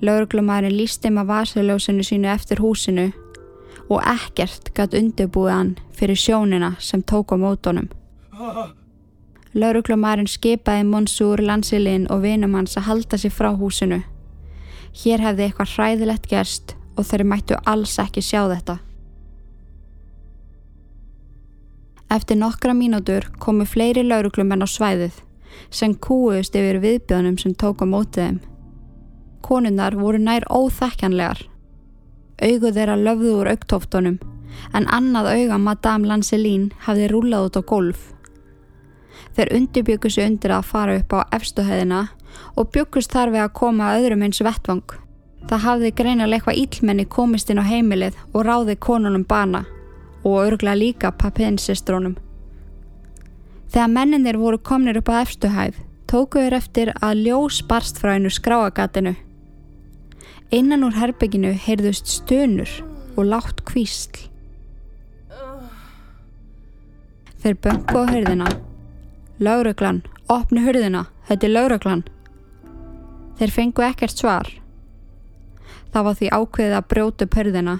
Lauruglumærin 0.00 0.76
lísti 0.76 1.10
maður 1.10 1.32
vasaljósinu 1.32 2.04
sínu 2.06 2.30
eftir 2.30 2.62
húsinu 2.62 3.10
og 3.88 4.00
ekkert 4.06 4.72
gætt 4.76 4.96
undirbúið 4.96 5.52
hann 5.52 5.76
fyrir 5.96 6.18
sjónina 6.20 6.74
sem 6.80 7.02
tók 7.02 7.34
á 7.34 7.36
mótonum. 7.36 7.88
Lauruglumærin 9.56 10.28
skipaði 10.28 10.84
Monsúr, 10.84 11.40
Lansilinn 11.40 12.08
og 12.12 12.20
vinum 12.26 12.54
hans 12.58 12.76
að 12.76 12.88
halda 12.90 13.16
sér 13.20 13.32
frá 13.32 13.48
húsinu. 13.56 14.02
Hér 14.96 15.22
hefði 15.24 15.46
eitthvað 15.46 15.72
hræðilegt 15.76 16.26
gerst 16.28 16.74
og 16.96 17.06
þeir 17.08 17.24
mættu 17.24 17.56
alls 17.64 17.96
ekki 18.02 18.20
sjá 18.24 18.42
þetta. 18.50 18.76
Eftir 22.12 22.38
nokkra 22.38 22.74
mínútur 22.76 23.24
komu 23.42 23.64
fleiri 23.66 24.04
lauruglumenn 24.04 24.62
á 24.62 24.68
svæðið 24.68 25.22
sem 25.72 25.94
kúust 25.96 26.54
yfir 26.54 26.78
viðbjörnum 26.84 27.38
sem 27.40 27.54
tók 27.56 27.80
á 27.82 27.86
mótið 27.88 28.22
þeim. 28.22 28.38
konunnar 29.46 29.94
voru 29.94 30.18
nær 30.18 30.44
óþekkjanlegar. 30.50 31.38
Augu 32.42 32.72
þeirra 32.74 32.96
löfðu 32.98 33.32
úr 33.40 33.50
auktóftunum 33.52 34.18
en 34.74 34.88
annað 34.90 35.30
auga 35.32 35.58
Madame 35.58 36.08
Lancelín 36.08 36.72
hafði 36.86 37.08
rúlað 37.12 37.48
út 37.48 37.58
á 37.60 37.62
golf. 37.62 38.15
Þeir 39.36 39.52
undirbyggu 39.58 40.10
sig 40.10 40.28
undir 40.30 40.54
að 40.56 40.68
fara 40.70 40.96
upp 41.00 41.12
á 41.12 41.20
efstuhæðina 41.36 42.06
og 42.56 42.70
byggust 42.72 43.12
þar 43.12 43.34
við 43.34 43.44
að 43.44 43.56
koma 43.60 43.90
að 43.90 43.98
öðrum 44.00 44.24
eins 44.26 44.40
vettvang. 44.44 44.86
Það 45.46 45.64
hafði 45.66 45.90
greinilega 46.00 46.38
eitthvað 46.40 46.60
íllmenni 46.62 47.06
komist 47.16 47.52
inn 47.52 47.60
á 47.60 47.68
heimilið 47.68 48.16
og 48.32 48.46
ráði 48.48 48.78
konunum 48.80 49.26
bana 49.28 49.66
og 50.24 50.40
örgla 50.40 50.74
líka 50.74 51.12
pappinsistrónum. 51.12 52.16
Þegar 53.70 53.92
menninir 53.92 54.40
voru 54.40 54.58
komnir 54.58 54.98
upp 54.98 55.12
á 55.12 55.20
efstuhæð 55.20 55.78
tókuður 56.10 56.56
eftir 56.56 56.94
að 57.02 57.22
ljós 57.26 57.60
barst 57.68 58.00
frá 58.00 58.16
einu 58.16 58.32
skráagatinu 58.32 59.16
Innan 60.54 60.84
úr 60.86 60.94
herbygginu 60.94 61.50
heyrðust 61.58 62.06
stönur 62.06 62.70
og 63.18 63.26
látt 63.26 63.64
kvísl. 63.66 64.28
Þeir 67.42 67.56
böngu 67.64 67.98
á 67.98 68.02
hörðina. 68.06 68.50
Lauruglan, 69.36 69.98
opni 70.32 70.62
hörðina, 70.64 71.02
þetta 71.28 71.44
er 71.44 71.52
lauruglan. 71.52 72.02
Þeir 73.36 73.50
fengu 73.52 73.84
ekkert 73.84 74.16
svar. 74.16 74.48
Það 75.92 76.06
var 76.06 76.16
því 76.16 76.30
ákveðið 76.32 76.76
að 76.78 76.86
brjóta 76.92 77.26
upp 77.26 77.36
hörðina 77.36 77.74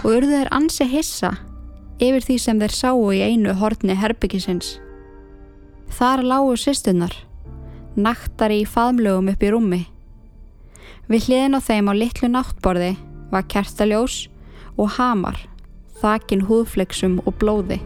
og 0.00 0.08
urðu 0.10 0.32
þeir 0.32 0.50
ansi 0.56 0.86
hissa 0.90 1.30
yfir 2.02 2.26
því 2.26 2.38
sem 2.42 2.62
þeir 2.62 2.74
sáu 2.74 3.04
í 3.14 3.20
einu 3.22 3.54
hortni 3.60 3.94
herbyggisins. 3.94 4.72
Þar 5.94 6.24
lágu 6.26 6.58
sýstunar, 6.58 7.14
naktari 7.94 8.64
í 8.64 8.66
faðmlögum 8.66 9.30
upp 9.30 9.46
í 9.46 9.52
rúmi. 9.54 9.80
Við 11.06 11.28
hliðin 11.28 11.54
á 11.54 11.60
þeim 11.62 11.90
á 11.90 11.94
litlu 11.94 12.32
náttborði 12.34 12.92
var 13.30 13.46
kertaljós 13.46 14.24
og 14.74 14.96
hamar, 14.98 15.38
þakin 16.02 16.48
húðfleksum 16.50 17.20
og 17.22 17.38
blóði. 17.38 17.78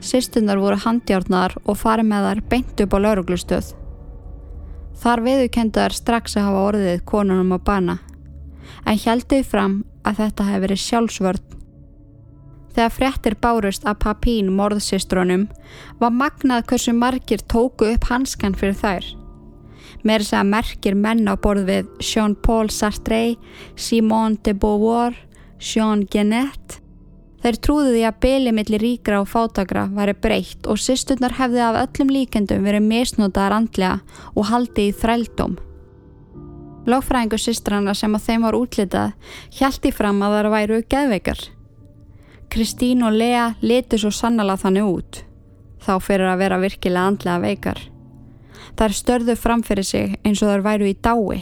Sistundar 0.00 0.60
voru 0.60 0.78
handjárnar 0.80 1.56
og 1.64 1.78
farið 1.78 2.10
með 2.10 2.26
þar 2.28 2.42
beint 2.52 2.82
upp 2.84 2.96
á 2.96 2.98
lauruglustöð. 3.04 3.70
Þar 5.00 5.24
viðukenduðar 5.28 5.96
strax 5.96 6.36
að 6.36 6.48
hafa 6.48 6.66
orðið 6.72 7.04
konunum 7.08 7.56
á 7.56 7.58
bana, 7.60 7.96
en 8.84 9.00
helduði 9.00 9.46
fram 9.46 9.80
að 10.04 10.22
þetta 10.24 10.48
hefði 10.50 10.64
verið 10.66 10.84
sjálfsvörn 10.84 11.50
Þegar 12.70 12.92
fréttir 12.94 13.34
bárust 13.42 13.86
af 13.88 13.98
papín 14.04 14.52
morðsistrónum 14.54 15.48
var 15.98 16.12
magnað 16.14 16.68
hversu 16.70 16.94
margir 16.94 17.42
tóku 17.50 17.88
upp 17.90 18.06
hanskan 18.10 18.54
fyrir 18.54 18.78
þær. 18.78 19.08
Mér 20.06 20.22
þess 20.22 20.36
að 20.38 20.52
merkir 20.52 20.94
menn 20.96 21.26
á 21.26 21.34
borð 21.34 21.66
við 21.66 21.88
Jean-Paul 21.98 22.70
Sartre, 22.70 23.34
Simone 23.74 24.38
de 24.44 24.54
Beauvoir, 24.54 25.16
Jean 25.58 26.06
Genet. 26.06 26.78
Þeir 27.40 27.56
trúðu 27.64 27.92
því 27.94 28.02
að 28.04 28.18
byli 28.20 28.52
millir 28.52 28.82
ríkra 28.84 29.22
og 29.22 29.30
fátagra 29.32 29.86
væri 29.94 30.12
breytt 30.12 30.66
og 30.68 30.80
sýsturnar 30.80 31.38
hefði 31.38 31.62
af 31.64 31.78
öllum 31.86 32.10
líkendum 32.12 32.66
verið 32.68 32.84
misnótaðar 32.84 33.56
andlega 33.56 33.94
og 34.34 34.50
haldið 34.50 34.90
í 34.90 34.96
þrældóm. 35.00 35.54
Lófræðingu 36.90 37.38
sýstrana 37.40 37.94
sem 37.96 38.12
að 38.16 38.26
þeim 38.26 38.44
var 38.44 38.58
útlitað 38.58 39.32
hjælti 39.56 39.92
fram 39.92 40.20
að 40.24 40.36
það 40.36 40.50
væru 40.54 40.80
geðveikar. 40.92 41.40
Kristín 42.50 43.06
og 43.06 43.16
Lea 43.16 43.46
litu 43.62 44.00
svo 44.00 44.10
sannala 44.10 44.58
þannig 44.60 44.88
út, 44.90 45.22
þá 45.80 45.92
fyrir 46.02 46.28
að 46.32 46.42
vera 46.42 46.60
virkilega 46.60 47.12
andlega 47.12 47.44
veikar. 47.44 47.80
Þær 48.76 48.96
störðu 48.96 49.36
framfyrir 49.38 49.86
sig 49.86 50.18
eins 50.24 50.42
og 50.42 50.52
þær 50.52 50.66
væru 50.66 50.90
í 50.90 50.96
dái. 50.98 51.40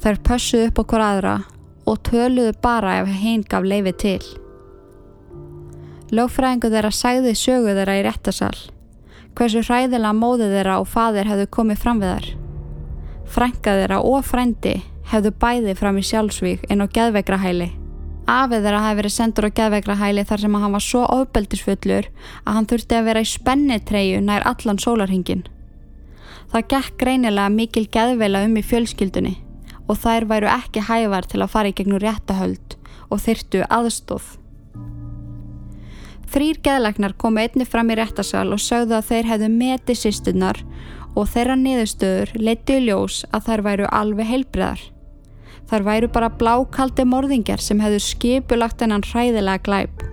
Þær 0.00 0.22
pössuðu 0.28 0.70
upp 0.70 0.82
hver 0.88 1.06
aðra 1.10 1.36
og 1.86 2.02
töluðu 2.06 2.56
bara 2.62 3.00
ef 3.02 3.12
heim 3.20 3.44
gaf 3.44 3.64
leifi 3.64 3.96
til. 4.00 4.45
Lögfræðingu 6.14 6.68
þeirra 6.70 6.92
sæði 6.94 7.32
sögu 7.34 7.72
þeirra 7.74 7.96
í 7.98 8.02
réttasal, 8.06 8.54
hversu 9.34 9.64
hræðilega 9.66 10.12
móðu 10.14 10.46
þeirra 10.52 10.76
og 10.78 10.86
fadir 10.86 11.26
hefðu 11.26 11.46
komið 11.56 11.80
fram 11.82 12.02
við 12.02 12.12
þær. 12.12 12.28
Frænka 13.26 13.74
þeirra 13.80 13.98
og 14.06 14.22
frændi 14.22 14.76
hefðu 15.10 15.32
bæði 15.42 15.74
fram 15.74 15.98
í 15.98 16.04
sjálfsvík 16.06 16.68
en 16.70 16.84
á 16.84 16.86
geðveikra 16.86 17.40
hæli. 17.42 17.72
Afið 18.30 18.68
þeirra 18.68 18.84
hafi 18.84 19.00
verið 19.00 19.16
sendur 19.16 19.48
á 19.50 19.56
geðveikra 19.58 19.98
hæli 19.98 20.26
þar 20.30 20.44
sem 20.44 20.56
hann 20.62 20.78
var 20.78 20.86
svo 20.86 21.02
ofbeldisfullur 21.16 22.08
að 22.44 22.54
hann 22.54 22.70
þurfti 22.70 23.00
að 23.00 23.10
vera 23.10 23.26
í 23.26 23.28
spennitreyu 23.32 24.22
nær 24.22 24.46
allan 24.46 24.82
sólarhingin. 24.82 25.44
Það 26.54 26.70
gekk 26.70 26.98
greinilega 27.02 27.50
mikil 27.50 27.86
geðveila 27.90 28.46
um 28.46 28.54
í 28.54 28.62
fjölskyldunni 28.62 29.36
og 29.90 29.98
þær 30.06 30.30
væru 30.30 30.54
ekki 30.54 30.86
hævar 30.86 31.26
til 31.26 31.42
að 31.42 31.50
fara 31.50 31.74
í 31.74 31.74
gegnum 31.74 32.02
réttahöld 32.02 32.78
og 33.10 33.22
þyrtu 33.26 33.66
aðstóð. 33.66 34.45
Þrýr 36.32 36.58
geðlagnar 36.64 37.14
komu 37.20 37.40
einni 37.44 37.66
fram 37.68 37.90
í 37.92 37.96
réttasal 37.98 38.48
og 38.54 38.62
sögðu 38.62 38.98
að 38.98 39.08
þeir 39.10 39.30
hefðu 39.30 39.50
metið 39.52 40.00
sýstunar 40.00 40.60
og 41.16 41.30
þeirra 41.32 41.56
niðurstöður 41.60 42.34
leitið 42.36 42.82
ljós 42.88 43.22
að 43.30 43.46
þær 43.48 43.64
væru 43.68 43.88
alveg 44.00 44.30
heilbriðar. 44.32 44.82
Þar 45.66 45.86
væru 45.86 46.10
bara 46.12 46.34
blákaldi 46.42 47.06
morðingar 47.08 47.62
sem 47.62 47.80
hefðu 47.82 48.02
skipulagt 48.02 48.82
hennan 48.82 49.06
hræðilega 49.06 49.64
glæp. 49.66 50.04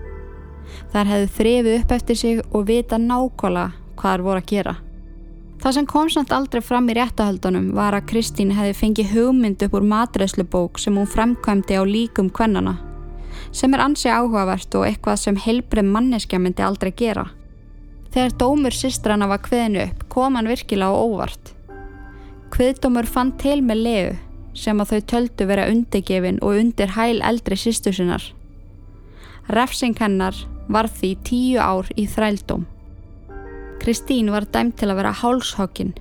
Þar 0.94 1.10
hefðu 1.12 1.28
þrefið 1.36 1.76
upp 1.80 1.92
eftir 1.98 2.18
sig 2.18 2.40
og 2.50 2.66
vita 2.70 2.98
nákvæmlega 2.98 3.74
hvað 3.94 4.10
þar 4.10 4.26
voru 4.26 4.42
að 4.42 4.50
gera. 4.50 4.74
Það 5.64 5.76
sem 5.76 5.86
kom 5.88 6.08
samt 6.12 6.32
aldrei 6.34 6.60
fram 6.60 6.88
í 6.92 6.96
réttahaldunum 6.98 7.70
var 7.76 7.94
að 7.96 8.08
Kristín 8.10 8.50
hefði 8.52 8.74
fengið 8.80 9.14
hugmynd 9.14 9.62
upp 9.64 9.78
úr 9.78 9.86
matreðslubók 9.92 10.82
sem 10.82 10.98
hún 10.98 11.08
fremkvæmdi 11.08 11.78
á 11.78 11.82
líkum 11.88 12.28
kvennana. 12.28 12.74
Sem 13.54 13.74
er 13.74 13.84
ansi 13.84 14.10
áhugavert 14.10 14.74
og 14.74 14.86
eitthvað 14.88 15.20
sem 15.22 15.38
heilbrið 15.38 15.86
manneskja 15.94 16.40
myndi 16.42 16.64
aldrei 16.66 16.90
gera. 16.98 17.28
Þegar 18.14 18.34
dómur 18.38 18.74
sýstrana 18.74 19.28
var 19.30 19.42
kveðinu 19.46 19.84
upp 19.86 20.06
kom 20.10 20.34
hann 20.38 20.50
virkilega 20.50 20.90
á 20.90 20.98
óvart. 20.98 21.54
Kveðdómur 22.54 23.06
fann 23.10 23.32
til 23.38 23.60
með 23.66 23.80
leu 23.86 24.10
sem 24.54 24.78
að 24.78 24.92
þau 24.92 25.06
töldu 25.12 25.46
vera 25.50 25.66
undirgefin 25.70 26.38
og 26.42 26.60
undir 26.60 26.94
hæl 26.94 27.18
eldri 27.26 27.58
sýstu 27.58 27.94
sinnar. 27.94 28.22
Refsing 29.50 29.98
hennar 29.98 30.38
var 30.68 30.88
því 30.88 31.10
tíu 31.26 31.58
ár 31.58 31.90
í 31.98 32.06
þrældóm. 32.10 32.64
Kristín 33.82 34.30
var 34.32 34.46
dæmt 34.48 34.78
til 34.80 34.88
að 34.88 35.02
vera 35.02 35.12
hálshokkin. 35.12 35.92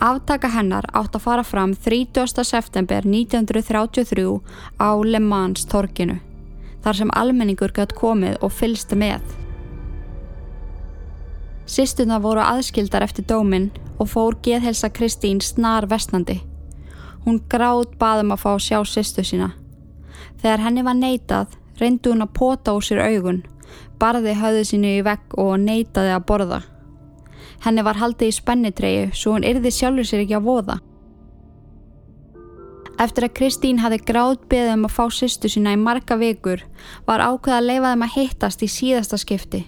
Aftaka 0.00 0.48
hennar 0.50 0.88
átt 0.96 1.14
að 1.14 1.26
fara 1.26 1.44
fram 1.44 1.76
30. 1.76 2.32
september 2.48 3.04
1933 3.04 4.24
á 4.80 4.90
Le 5.04 5.20
Mans 5.20 5.68
torkinu, 5.68 6.16
þar 6.84 6.98
sem 7.00 7.12
almenningur 7.16 7.72
gætt 7.76 7.94
komið 7.98 8.38
og 8.44 8.52
fylsta 8.52 8.96
með. 8.98 9.22
Sistuna 11.70 12.18
voru 12.18 12.42
aðskildar 12.42 13.04
eftir 13.06 13.26
dóminn 13.30 13.70
og 14.00 14.10
fór 14.10 14.36
geðhelsa 14.42 14.90
Kristín 14.90 15.38
snar 15.44 15.86
vestnandi. 15.90 16.40
Hún 17.24 17.38
gráð 17.52 17.92
baðum 18.00 18.34
að 18.34 18.42
fá 18.42 18.50
að 18.54 18.64
sjá 18.64 18.78
sýstu 18.88 19.24
sína. 19.26 19.52
Þegar 20.40 20.64
henni 20.64 20.82
var 20.82 20.96
neitað, 20.98 21.54
reyndi 21.78 22.10
hún 22.10 22.24
að 22.24 22.34
pota 22.40 22.74
úr 22.74 22.84
sér 22.84 23.04
augun, 23.04 23.42
barði 24.00 24.34
höfðu 24.40 24.66
sínu 24.66 24.94
í 24.98 25.02
vegg 25.06 25.38
og 25.38 25.58
neitaði 25.60 26.14
að 26.16 26.26
borða. 26.26 26.60
Henni 27.60 27.84
var 27.84 28.00
haldið 28.00 28.32
í 28.32 28.36
spennitreyju 28.40 29.10
svo 29.12 29.36
hún 29.36 29.46
yrði 29.46 29.70
sjálfur 29.76 30.08
sér 30.08 30.24
ekki 30.24 30.38
að 30.40 30.48
voða. 30.48 30.80
Eftir 33.00 33.24
að 33.24 33.36
Kristín 33.38 33.78
hafi 33.80 33.96
gráð 34.04 34.42
beðum 34.52 34.84
að 34.84 34.92
fá 34.92 35.04
sýstu 35.16 35.48
sína 35.48 35.72
í 35.72 35.78
marga 35.80 36.18
vikur 36.20 36.66
var 37.06 37.22
ákveð 37.24 37.56
að 37.56 37.68
leifa 37.70 37.92
þeim 37.94 38.04
að 38.04 38.16
hittast 38.16 38.64
í 38.64 38.68
síðasta 38.68 39.18
skipti. 39.22 39.60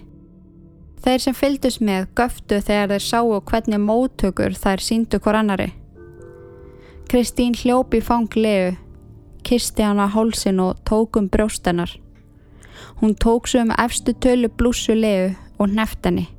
Þeir 1.03 1.23
sem 1.23 1.35
fyldust 1.35 1.81
með 1.81 2.05
göftu 2.19 2.61
þegar 2.61 2.93
þeir 2.93 3.05
sáu 3.07 3.39
hvernig 3.49 3.81
móttökur 3.81 4.53
þær 4.53 4.85
síndu 4.85 5.19
hver 5.19 5.39
annari. 5.41 5.71
Kristín 7.09 7.57
hljópi 7.57 8.03
fang 8.05 8.29
leu, 8.37 8.77
kisti 9.43 9.83
hann 9.83 9.99
á 9.99 10.07
hálsin 10.13 10.61
og 10.61 10.77
tók 10.85 11.17
um 11.17 11.27
brjóstennar. 11.27 11.89
Hún 13.01 13.17
tók 13.17 13.49
svo 13.49 13.65
um 13.65 13.73
efstu 13.77 14.13
tölu 14.13 14.47
blússu 14.49 14.93
leu 14.93 15.33
og 15.57 15.73
neft 15.73 16.05
henni. 16.05 16.29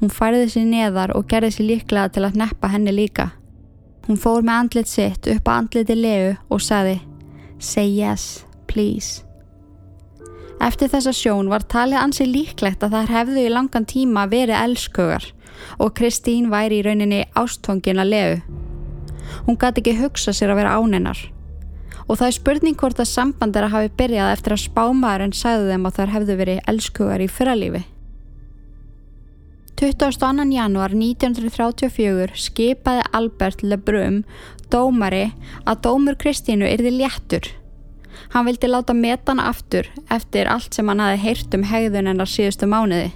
Hún 0.00 0.12
færði 0.12 0.48
sér 0.52 0.68
neðar 0.68 1.16
og 1.16 1.26
gerði 1.28 1.56
sér 1.56 1.70
líklega 1.72 2.12
til 2.12 2.28
að 2.28 2.36
neppa 2.36 2.68
henni 2.68 2.92
líka. 2.92 3.32
Hún 4.06 4.18
fór 4.18 4.42
með 4.42 4.58
andlit 4.58 4.90
sitt 4.90 5.28
upp 5.30 5.48
á 5.48 5.52
andliti 5.60 5.94
leu 5.98 6.32
og 6.50 6.62
saði 6.62 6.98
Say 7.62 7.92
yes, 7.94 8.44
please. 8.66 9.22
Eftir 10.62 10.90
þessa 10.90 11.12
sjón 11.14 11.50
var 11.50 11.62
talið 11.70 12.00
ansi 12.00 12.26
líklegt 12.26 12.82
að 12.82 12.96
þær 12.96 13.12
hefðu 13.16 13.44
í 13.46 13.52
langan 13.52 13.86
tíma 13.86 14.26
verið 14.30 14.58
elskögar 14.58 15.28
og 15.78 15.94
Kristín 15.98 16.50
væri 16.50 16.80
í 16.80 16.84
rauninni 16.86 17.22
ástfangin 17.38 18.02
að 18.02 18.12
leu. 18.14 18.34
Hún 19.46 19.58
gæti 19.58 19.82
ekki 19.82 19.96
hugsa 20.00 20.34
sér 20.34 20.54
að 20.54 20.62
vera 20.62 20.74
ánennar. 20.78 21.18
og 22.08 22.18
það 22.18 22.26
er 22.26 22.36
spurning 22.36 22.76
hvort 22.76 22.98
að 23.00 23.08
samband 23.08 23.56
að 23.56 23.70
hafi 23.72 23.90
byrjað 23.96 24.32
eftir 24.34 24.52
að 24.56 24.64
spámaðurinn 24.66 25.34
sagði 25.36 25.70
þeim 25.70 25.86
að 25.86 25.98
þær 25.98 26.14
hefðu 26.16 26.36
verið 26.40 26.62
elskugar 26.68 27.22
í 27.22 27.28
fyrralífi. 27.30 27.82
22. 29.82 30.52
januar 30.54 30.92
1934 30.94 32.36
skipaði 32.38 33.02
Albert 33.18 33.64
Lebrum, 33.66 34.20
dómari, 34.70 35.32
að 35.66 35.80
dómur 35.82 36.14
Kristínu 36.20 36.68
yrði 36.70 36.92
léttur. 37.00 37.48
Hann 38.30 38.46
vildi 38.46 38.70
láta 38.70 38.94
metana 38.94 39.48
aftur 39.50 39.90
eftir 40.06 40.46
allt 40.46 40.78
sem 40.78 40.86
hann 40.86 41.02
hafi 41.02 41.18
heyrt 41.24 41.58
um 41.58 41.66
hegðun 41.66 42.12
hennar 42.12 42.30
síðustu 42.30 42.70
mánuði. 42.70 43.10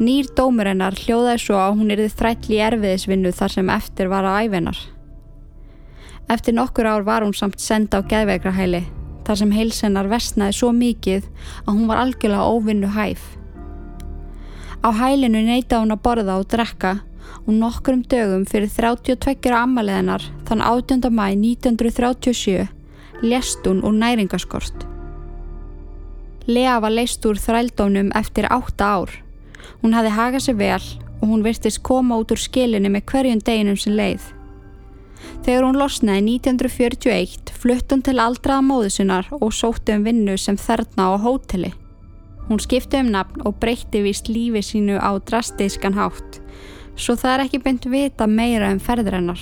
Nýr 0.00 0.32
dómur 0.40 0.72
hennar 0.72 0.96
hljóðaði 1.04 1.44
svo 1.44 1.60
að 1.60 1.80
hún 1.82 1.92
yrði 1.98 2.10
þræll 2.16 2.56
í 2.56 2.64
erfiðisvinnu 2.70 3.36
þar 3.36 3.58
sem 3.58 3.76
eftir 3.76 4.08
var 4.08 4.24
að 4.24 4.40
æfinar. 4.46 4.84
Eftir 6.32 6.56
nokkur 6.56 6.88
ár 6.88 7.04
var 7.04 7.28
hún 7.28 7.36
samt 7.36 7.60
senda 7.60 8.00
á 8.00 8.08
geðveikrahæli 8.08 8.86
þar 9.28 9.44
sem 9.44 9.52
heilsennar 9.52 10.08
vestnaði 10.08 10.62
svo 10.64 10.72
mikið 10.72 11.28
að 11.66 11.74
hún 11.74 11.90
var 11.92 12.06
algjörlega 12.06 12.54
óvinnu 12.56 12.96
hæf. 12.96 13.34
Á 14.86 14.94
hælinu 14.94 15.40
neyta 15.42 15.80
hún 15.82 15.90
að 15.90 16.02
borða 16.04 16.34
og 16.38 16.44
drekka 16.46 16.90
og 17.42 17.54
nokkrum 17.58 18.04
dögum 18.06 18.44
fyrir 18.46 18.70
32 18.70 19.54
ammaliðinar 19.58 20.22
þann 20.46 20.60
18. 20.62 21.08
mæ 21.10 21.24
1937 21.34 22.68
lest 23.26 23.66
hún 23.66 23.80
úr 23.82 23.96
næringaskort. 23.98 24.84
Lea 26.46 26.76
var 26.78 26.94
leist 26.94 27.26
úr 27.26 27.34
þrældónum 27.34 28.12
eftir 28.14 28.46
8 28.46 28.86
ár. 28.86 29.10
Hún 29.82 29.96
hafi 29.98 30.12
hagað 30.14 30.44
sér 30.44 30.58
vel 30.60 30.86
og 31.20 31.26
hún 31.32 31.42
virtist 31.42 31.82
koma 31.82 32.20
út 32.22 32.30
úr 32.30 32.38
skilinu 32.38 32.92
með 32.94 33.08
hverjum 33.10 33.42
deginum 33.42 33.80
sem 33.82 33.96
leið. 33.98 34.22
Þegar 35.42 35.66
hún 35.66 35.80
losnaði 35.82 36.38
1941 36.38 37.50
flutt 37.58 37.90
hún 37.90 38.06
til 38.06 38.20
aldraða 38.22 38.62
móðusinnar 38.68 39.32
og 39.40 39.50
sótti 39.50 39.98
um 39.98 40.06
vinnu 40.06 40.38
sem 40.38 40.54
þerna 40.54 41.10
á 41.10 41.18
hóteli. 41.26 41.72
Hún 42.48 42.60
skipti 42.62 43.00
um 43.02 43.10
nafn 43.10 43.42
og 43.44 43.58
breytti 43.60 44.02
vist 44.04 44.28
lífi 44.30 44.62
sínu 44.62 45.00
á 45.02 45.10
drastískan 45.18 45.96
hátt, 45.98 46.40
svo 46.96 47.16
það 47.18 47.32
er 47.32 47.44
ekki 47.46 47.62
beint 47.64 47.86
vita 47.90 48.26
meira 48.26 48.70
um 48.70 48.78
ferður 48.78 49.18
hennar. 49.18 49.40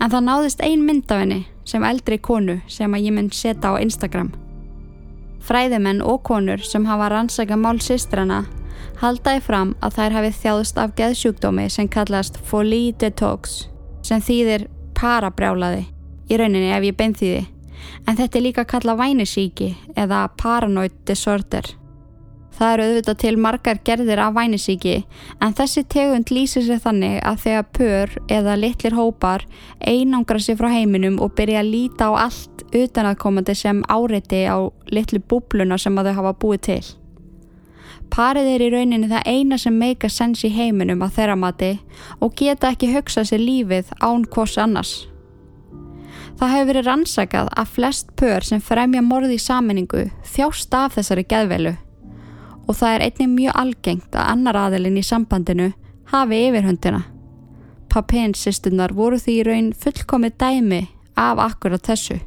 En 0.00 0.10
það 0.10 0.26
náðist 0.28 0.64
ein 0.64 0.84
mynd 0.84 1.10
af 1.12 1.22
henni 1.22 1.44
sem 1.64 1.84
eldri 1.84 2.18
konu 2.18 2.60
sem 2.68 2.92
að 2.92 3.08
ég 3.08 3.16
mynd 3.16 3.32
setja 3.34 3.72
á 3.72 3.80
Instagram. 3.80 4.34
Fræðimenn 5.44 6.02
og 6.04 6.22
konur 6.24 6.60
sem 6.64 6.84
hafa 6.88 7.08
rannsaka 7.12 7.56
mál 7.56 7.80
sýstrana 7.80 8.44
haldaði 9.00 9.42
fram 9.44 9.72
að 9.84 9.98
þær 9.98 10.16
hafi 10.18 10.30
þjáðust 10.42 10.78
af 10.80 10.94
geðsjúkdómi 10.98 11.66
sem 11.72 11.88
kallast 11.88 12.38
folie 12.48 12.94
detox 13.00 13.64
sem 14.04 14.22
þýðir 14.24 14.68
parabrjálaði 14.96 15.84
í 16.30 16.38
rauninni 16.40 16.72
ef 16.72 16.86
ég 16.88 16.96
beint 16.96 17.20
þýði 17.20 17.44
en 18.08 18.18
þetta 18.18 18.38
er 18.38 18.44
líka 18.46 18.66
kalla 18.68 18.96
vænisíki 18.96 19.74
eða 19.96 20.26
paranoid 20.40 20.94
disorder. 21.08 21.64
Það 22.54 22.72
eru 22.72 22.84
auðvitað 22.86 23.16
til 23.18 23.34
margar 23.42 23.78
gerðir 23.86 24.20
af 24.22 24.34
vænisíki 24.36 24.94
en 25.42 25.54
þessi 25.58 25.82
tegund 25.90 26.30
lýsir 26.30 26.62
sér 26.62 26.82
þannig 26.84 27.16
að 27.26 27.40
þegar 27.44 27.70
pör 27.78 28.12
eða 28.30 28.58
litlir 28.60 28.94
hópar 28.94 29.42
einangra 29.82 30.38
sér 30.38 30.60
frá 30.60 30.68
heiminum 30.70 31.18
og 31.24 31.34
byrja 31.34 31.64
að 31.64 31.72
líta 31.72 32.12
á 32.14 32.28
allt 32.28 32.62
utanaðkomandi 32.74 33.56
sem 33.58 33.80
áreiti 33.90 34.44
á 34.46 34.70
litlu 34.94 35.18
búbluna 35.18 35.78
sem 35.82 35.98
að 35.98 36.12
þau 36.12 36.18
hafa 36.20 36.34
búið 36.44 36.62
til. 36.68 36.84
Parið 38.14 38.50
er 38.52 38.62
í 38.62 38.68
rauninni 38.70 39.10
það 39.10 39.26
eina 39.26 39.58
sem 39.58 39.74
meika 39.74 40.10
sens 40.12 40.44
í 40.46 40.52
heiminum 40.54 41.02
að 41.02 41.16
þeirra 41.16 41.34
mati 41.40 41.72
og 42.22 42.36
geta 42.38 42.70
ekki 42.70 42.92
hugsað 42.94 43.32
sér 43.32 43.42
lífið 43.42 43.90
án 43.98 44.28
hvors 44.30 44.54
annars. 44.62 44.92
Það 46.38 46.52
hefur 46.54 46.68
verið 46.70 46.86
rannsakað 46.86 47.50
að 47.50 47.74
flest 47.74 48.14
pör 48.18 48.46
sem 48.46 48.62
fremja 48.62 49.02
morði 49.02 49.38
í 49.38 49.42
saminningu 49.42 50.06
þjást 50.34 50.78
af 50.78 50.94
þessari 50.98 51.26
geðvelu 51.30 51.74
og 52.66 52.76
það 52.78 52.94
er 52.96 53.06
einnig 53.06 53.32
mjög 53.34 53.58
algengt 53.60 54.16
að 54.16 54.30
annar 54.34 54.58
aðelin 54.66 55.00
í 55.00 55.04
sambandinu 55.04 55.70
hafi 56.12 56.44
yfirhundina. 56.48 57.02
Papins 57.92 58.42
sýstunar 58.42 58.94
voru 58.96 59.18
því 59.20 59.40
í 59.40 59.42
raun 59.46 59.72
fullkomið 59.78 60.38
dæmi 60.40 60.84
af 61.20 61.42
akkurat 61.44 61.84
þessu. 61.84 62.20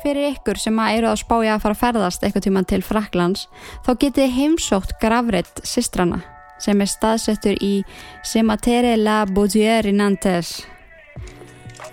Fyrir 0.00 0.30
ykkur 0.30 0.56
sem 0.56 0.78
að 0.80 0.96
eru 0.96 1.08
að 1.10 1.18
spája 1.20 1.54
að 1.54 1.64
fara 1.64 1.74
að 1.76 1.80
ferðast 1.82 2.22
eitthvað 2.24 2.44
tíman 2.46 2.68
til 2.70 2.80
Fraklands 2.84 3.48
þá 3.84 3.90
getið 4.00 4.36
heimsótt 4.38 4.94
gravreitt 5.02 5.60
sýstrana 5.60 6.22
sem 6.60 6.80
er 6.80 6.90
staðsettur 6.90 7.56
í 7.60 7.72
Sematere 8.26 8.96
la 9.00 9.24
Baudière 9.26 9.90
í 9.90 9.96
Nantes. 9.96 10.60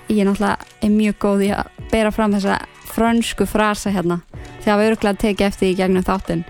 Ég 0.08 0.24
er 0.24 0.30
náttúrulega 0.30 0.92
mjög 0.92 1.18
góð 1.24 1.48
í 1.48 1.52
að 1.56 1.72
bera 1.92 2.12
fram 2.12 2.36
þessa 2.36 2.62
frönsku 2.88 3.48
frasa 3.48 3.92
hérna 3.94 4.22
að 4.68 4.82
við 4.82 4.90
öruglega 4.92 5.22
tekið 5.22 5.48
eftir 5.48 5.70
í 5.72 5.76
gegnum 5.78 6.04
þáttinn. 6.04 6.46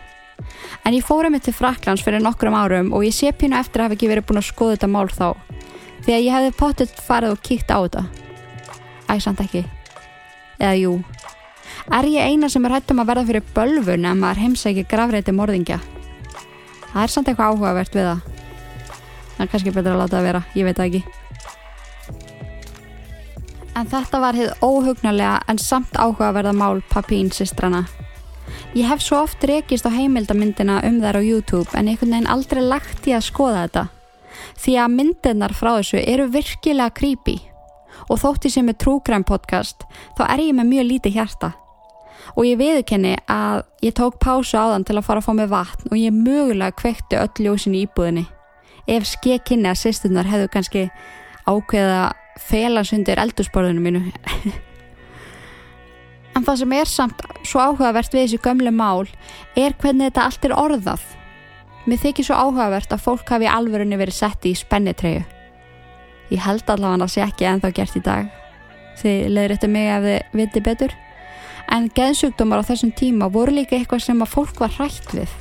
En 0.86 0.96
ég 0.96 1.06
fóra 1.06 1.30
mig 1.30 1.44
til 1.46 1.54
Fraklands 1.54 2.04
fyrir 2.06 2.22
nokkrum 2.24 2.56
árum 2.58 2.94
og 2.96 3.06
ég 3.06 3.14
sé 3.14 3.30
pínu 3.30 3.58
eftir 3.60 3.82
að 3.82 3.90
hafa 3.90 3.98
ekki 3.98 4.10
verið 4.10 4.28
búin 4.30 4.42
að 4.42 4.48
skoða 4.50 4.78
þetta 4.78 4.90
mál 4.94 5.10
þá 5.12 5.28
því 6.06 6.16
að 6.16 6.24
ég 6.24 6.36
hefði 6.38 6.56
pottitt 6.58 7.02
farið 7.04 7.36
og 7.36 7.44
kíkt 7.44 7.74
á 7.74 7.78
þetta. 7.78 8.04
Æsand 9.14 9.44
ekki. 9.44 9.64
Eða 10.58 10.76
jú. 10.82 10.94
Er 11.94 12.08
ég 12.10 12.32
eina 12.32 12.50
sem 12.50 12.66
er 12.66 12.78
hættum 12.78 13.04
að 13.04 13.12
verða 13.12 13.28
fyrir 13.30 13.52
bölvun 13.56 14.08
en 14.08 14.22
maður 14.22 14.44
heimsækir 14.46 14.88
gravreiti 14.90 15.36
morðingja? 15.36 15.80
Það 16.94 17.04
er 17.04 17.14
samt 17.14 17.30
eitthvað 17.32 17.54
áhugavert 17.54 17.96
við 17.98 18.10
það. 18.10 18.26
Það 19.38 19.46
er 19.46 19.52
kannski 19.54 19.76
betur 19.76 19.94
að 19.94 20.02
láta 20.02 20.18
það 20.18 20.28
vera, 20.32 20.44
ég 20.58 20.68
veit 20.68 20.80
það 20.80 20.90
ekki. 20.90 21.04
En 23.78 23.92
þetta 23.92 24.20
var 24.24 24.38
hitt 24.38 24.66
óhugnarlega 24.66 25.38
en 25.48 25.62
samt 25.62 26.00
áhugaverða 26.02 26.56
mál 26.58 26.82
Papín 26.90 27.30
sýstrana 27.30 27.86
ég 28.78 28.88
hef 28.88 29.02
svo 29.02 29.24
oft 29.26 29.44
rekist 29.48 29.88
á 29.88 29.92
heimildamyndina 29.92 30.82
um 30.86 31.00
þær 31.02 31.20
á 31.20 31.22
YouTube 31.24 31.70
en 31.74 31.88
einhvern 31.90 32.14
veginn 32.14 32.32
aldrei 32.32 32.64
lagt 32.64 33.08
í 33.10 33.16
að 33.16 33.28
skoða 33.30 33.64
þetta. 33.66 33.84
Því 34.58 34.74
að 34.82 34.96
myndirnar 34.98 35.56
frá 35.58 35.72
þessu 35.80 36.02
eru 36.02 36.28
virkilega 36.34 36.94
creepy. 36.94 37.38
Og 38.08 38.22
þótt 38.22 38.46
ég 38.46 38.54
sem 38.54 38.70
er 38.70 38.78
True 38.78 39.02
podcast 39.26 39.88
þá 40.18 40.28
er 40.30 40.44
ég 40.46 40.58
með 40.58 40.72
mjög 40.74 40.86
lítið 40.92 41.18
hjarta 41.18 41.54
og 42.38 42.46
ég 42.46 42.60
viðkenni 42.60 43.16
að 43.32 43.64
ég 43.82 43.96
tók 43.98 44.20
pásu 44.22 44.60
á 44.62 44.70
þann 44.70 44.86
til 44.86 44.98
að 45.00 45.08
fara 45.08 45.24
að 45.24 45.26
fá 45.26 45.34
mig 45.34 45.50
vatn 45.50 45.90
og 45.90 45.98
ég 45.98 46.14
mögulega 46.14 46.76
kvekti 46.78 47.18
öll 47.18 47.48
ljósin 47.48 47.78
í 47.78 47.84
íbúðinni. 47.88 48.28
Ef 48.88 49.08
skekkinni 49.10 49.72
að 49.72 49.80
sýstunar 49.82 50.30
hefðu 50.30 50.52
kannski 50.54 50.84
ákveða 51.50 52.12
felansundir 52.38 53.20
eldursporðinu 53.24 53.82
mínu. 53.82 54.02
en 56.38 56.46
það 56.46 56.60
sem 56.62 56.76
er 56.78 56.92
samt 56.92 57.24
svo 57.42 57.64
áhugavert 57.64 58.14
við 58.14 58.28
þessu 58.28 58.42
gömle 58.46 58.72
mál 58.72 59.10
er 59.58 59.74
hvernig 59.82 60.12
þetta 60.12 60.28
allt 60.28 60.46
er 60.46 60.54
orðað. 60.54 61.08
Mér 61.88 62.04
þykir 62.04 62.30
svo 62.30 62.38
áhugavert 62.38 62.94
að 62.94 63.04
fólk 63.08 63.34
hafi 63.34 63.50
alverðinu 63.50 63.98
verið 63.98 64.20
sett 64.20 64.46
í 64.46 64.54
spennitreyju. 64.60 65.26
Ég 66.30 66.44
held 66.44 66.70
allavega 66.70 67.00
að 67.00 67.08
það 67.08 67.14
sé 67.16 67.26
ekki 67.26 67.50
ennþá 67.50 67.74
gert 67.74 67.98
í 67.98 68.06
dag. 68.06 68.32
Þið 69.02 69.28
leður 69.32 69.56
þetta 69.56 69.74
mig 69.74 69.92
ef 69.96 70.08
þið 70.08 70.38
viti 70.38 70.66
betur 70.68 70.98
en 71.74 71.90
geðsjúkdómar 71.96 72.64
á 72.64 72.68
þessum 72.70 72.94
tíma 72.96 73.28
voru 73.32 73.58
líka 73.58 73.76
eitthvað 73.78 74.06
sem 74.06 74.24
að 74.24 74.34
fólk 74.34 74.62
var 74.64 74.74
hrætt 74.78 75.12
við. 75.16 75.36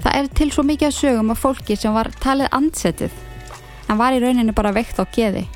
Það 0.00 0.16
er 0.16 0.28
til 0.36 0.48
svo 0.52 0.64
mikið 0.64 0.88
að 0.88 0.96
sögum 0.96 1.32
af 1.34 1.42
fólki 1.42 1.76
sem 1.76 1.96
var 1.96 2.08
talið 2.22 2.52
ansettið 2.56 3.16
en 3.90 3.98
var 4.00 4.16
í 4.16 4.20
rauninni 4.22 4.54
bara 4.56 4.72
veikt 4.72 5.00
á 5.00 5.04
geði. 5.12 5.46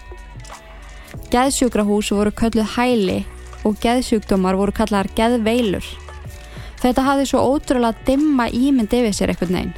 Geðsjúkrahús 1.32 2.10
voru 2.12 2.32
kölluð 2.34 2.74
hæli 2.76 3.20
og 3.64 3.78
geðsjúkdómar 3.80 4.58
voru 4.60 4.74
kallaðar 4.76 5.08
geðveilur. 5.16 5.86
Þetta 6.82 7.06
hafði 7.06 7.30
svo 7.30 7.40
ótrúlega 7.54 8.04
dimma 8.04 8.50
ímynd 8.52 8.92
yfir 8.92 9.16
sér 9.16 9.32
eitthvað 9.32 9.54
neinn. 9.56 9.72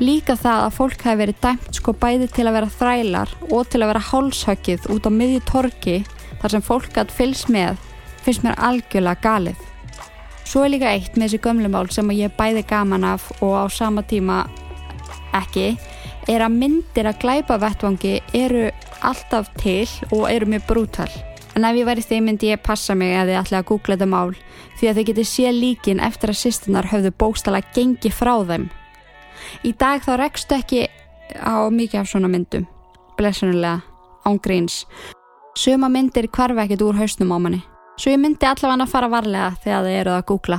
Líka 0.00 0.36
það 0.38 0.62
að 0.64 0.76
fólk 0.78 1.02
hafi 1.04 1.20
verið 1.20 1.40
dæmt 1.42 1.76
sko 1.76 1.92
bæði 1.92 2.30
til 2.32 2.46
að 2.46 2.56
vera 2.56 2.74
þrælar 2.78 3.32
og 3.50 3.66
til 3.68 3.82
að 3.82 3.90
vera 3.90 4.06
hálshöggið 4.12 4.86
út 4.94 5.08
á 5.08 5.10
miðju 5.12 5.40
torki 5.50 5.96
þar 6.40 6.54
sem 6.54 6.64
fólk 6.64 6.94
hatt 6.96 7.12
fylgst 7.12 7.50
með 7.52 7.76
finnst 8.24 8.44
mér 8.44 8.58
algjörlega 8.58 9.20
galið. 9.24 9.66
Svo 10.50 10.64
er 10.66 10.72
líka 10.74 10.90
eitt 10.90 11.14
með 11.14 11.28
þessi 11.28 11.42
gömlumál 11.44 11.86
sem 11.94 12.10
ég 12.16 12.32
bæði 12.34 12.64
gaman 12.66 13.06
af 13.06 13.28
og 13.38 13.54
á 13.54 13.64
sama 13.70 14.02
tíma 14.02 14.42
ekki, 15.38 15.76
er 16.26 16.42
að 16.42 16.56
myndir 16.58 17.06
að 17.06 17.20
glæpa 17.22 17.58
vettvangi 17.62 18.16
eru 18.34 18.64
alltaf 19.06 19.50
til 19.60 19.86
og 20.10 20.26
eru 20.30 20.48
mjög 20.50 20.66
brútal. 20.66 21.10
En 21.54 21.66
ef 21.66 21.78
ég 21.78 21.86
væri 21.86 22.02
því 22.02 22.20
myndi 22.24 22.50
ég 22.50 22.62
passa 22.62 22.94
mig 22.98 23.14
að 23.14 23.30
þið 23.30 23.40
ætla 23.44 23.62
að 23.62 23.68
googla 23.70 23.96
þetta 23.96 24.10
mál 24.10 24.34
því 24.80 24.90
að 24.90 24.98
þið 24.98 25.08
getur 25.10 25.30
sé 25.30 25.54
líkin 25.54 26.02
eftir 26.02 26.32
að 26.32 26.40
sýstunar 26.42 26.90
höfðu 26.90 27.14
bóstala 27.14 27.62
gengi 27.74 28.10
frá 28.10 28.34
þeim. 28.50 28.68
Í 29.66 29.72
dag 29.78 30.02
þá 30.02 30.12
rekstu 30.18 30.58
ekki 30.58 30.86
á 31.38 31.70
mikið 31.70 32.02
af 32.02 32.10
svona 32.10 32.30
myndum, 32.30 32.66
blessunulega, 33.18 33.80
án 34.26 34.42
gríns. 34.42 34.84
Suma 35.54 35.90
myndir 35.90 36.30
kvarfa 36.30 36.66
ekkert 36.66 36.86
úr 36.86 36.98
hausnum 36.98 37.34
á 37.34 37.38
manni 37.38 37.69
svo 38.00 38.14
ég 38.14 38.20
myndi 38.20 38.48
allavega 38.48 38.86
að 38.86 38.92
fara 38.94 39.10
varlega 39.12 39.50
þegar 39.60 39.86
þið 39.86 39.96
eruð 40.00 40.16
að 40.16 40.26
googla. 40.30 40.58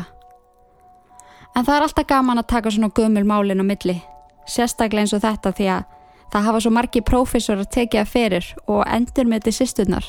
En 1.56 1.66
það 1.66 1.76
er 1.76 1.86
alltaf 1.88 2.08
gaman 2.08 2.40
að 2.40 2.50
taka 2.54 2.72
svona 2.72 2.92
gömul 2.96 3.26
málin 3.28 3.64
á 3.64 3.66
milli, 3.66 3.98
sérstaklega 4.48 5.04
eins 5.04 5.16
og 5.18 5.24
þetta 5.26 5.52
því 5.58 5.70
að 5.74 5.88
það 6.32 6.46
hafa 6.48 6.62
svo 6.64 6.72
margi 6.72 7.02
prófessor 7.04 7.64
að 7.64 7.72
tekja 7.76 8.06
fyrir 8.08 8.46
og 8.68 8.86
endur 8.86 9.28
með 9.28 9.42
þetta 9.42 9.58
sýsturnar. 9.58 10.06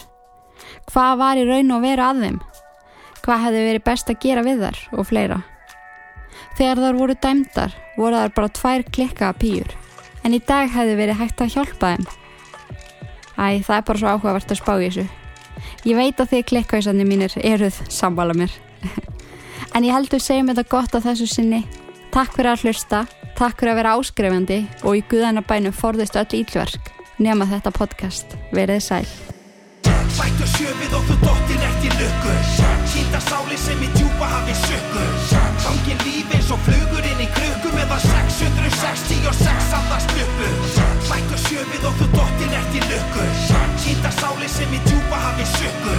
Hvað 0.93 1.15
var 1.19 1.41
í 1.41 1.47
raun 1.49 1.75
og 1.75 1.83
veru 1.83 2.05
að 2.07 2.21
þeim? 2.27 2.37
Hvað 3.23 3.43
hefði 3.47 3.65
verið 3.69 3.87
best 3.89 4.13
að 4.13 4.21
gera 4.23 4.45
við 4.47 4.63
þar 4.67 4.83
og 4.93 5.09
fleira? 5.09 5.41
Þegar 6.59 6.83
þar 6.85 7.01
voru 7.01 7.17
dæmdar 7.23 7.79
voru 7.97 8.21
þar 8.21 8.37
bara 8.37 8.55
tvær 8.61 8.85
klikkaða 8.93 9.39
pýjur 9.41 9.75
en 10.23 10.37
í 10.37 10.43
dag 10.47 10.71
hefði 10.71 10.99
verið 11.01 11.19
hægt 11.19 11.43
að 11.43 11.57
hjálpa 11.57 11.95
þeim. 11.97 12.07
Æ, 13.33 13.65
það 13.65 13.77
er 13.79 13.87
bara 13.89 13.99
svo 13.99 14.13
áhugavert 14.13 14.55
að 14.55 14.61
spá 14.61 14.75
í 14.77 14.87
þessu. 14.87 15.22
Ég 15.89 15.99
veit 15.99 16.21
að 16.21 16.35
því 16.35 16.43
klikkvæsandi 16.51 17.07
mínir 17.09 17.37
eruð 17.43 17.81
samvala 17.91 18.37
mér. 18.39 18.55
En 19.73 19.87
ég 19.89 19.95
heldur 19.97 20.21
segjum 20.21 20.51
þetta 20.51 20.69
gott 20.69 20.93
á 20.93 21.01
þessu 21.01 21.25
sinni. 21.31 21.63
Takk 22.13 22.35
fyrir 22.37 22.53
að 22.53 22.67
hlusta, 22.67 23.07
takk 23.39 23.57
fyrir 23.57 23.73
að 23.73 23.79
vera 23.81 23.95
áskrifandi 23.97 24.59
og 24.85 24.99
í 24.99 25.05
Guðanabænum 25.09 25.73
forðist 25.73 26.19
öll 26.21 26.43
ílverk 26.43 26.93
nema 27.17 27.49
þetta 27.49 27.73
podcast. 27.73 28.37
Verið 28.53 28.83
sæl. 28.85 29.07
Sættu 30.13 30.45
sjöfið 30.45 30.95
og 30.99 31.05
þú 31.09 31.15
dottir 31.23 31.63
eftir 31.65 31.95
lukku 31.97 32.33
Sýnda 32.93 33.21
sáli 33.25 33.57
sem 33.57 33.81
í 33.81 33.89
djúpa 33.95 34.29
hafi 34.29 34.57
sökku 34.61 35.05
Fangin 35.65 36.03
lífi 36.05 36.37
eins 36.37 36.51
og 36.53 36.61
flugur 36.67 37.09
inn 37.09 37.23
í 37.25 37.29
krukku 37.33 37.73
Meða 37.73 37.97
666 38.05 39.73
andast 39.79 40.13
uppu 40.27 40.53
Sættu 41.09 41.41
sjöfið 41.47 41.89
og 41.89 41.97
þú 42.03 42.11
dottir 42.19 42.59
eftir 42.61 42.89
lukku 42.93 43.29
Sýnda 43.93 44.09
sáli 44.09 44.47
sem 44.49 44.71
í 44.73 44.79
djúpa 44.87 45.19
hafi 45.21 45.45
sökku 45.45 45.91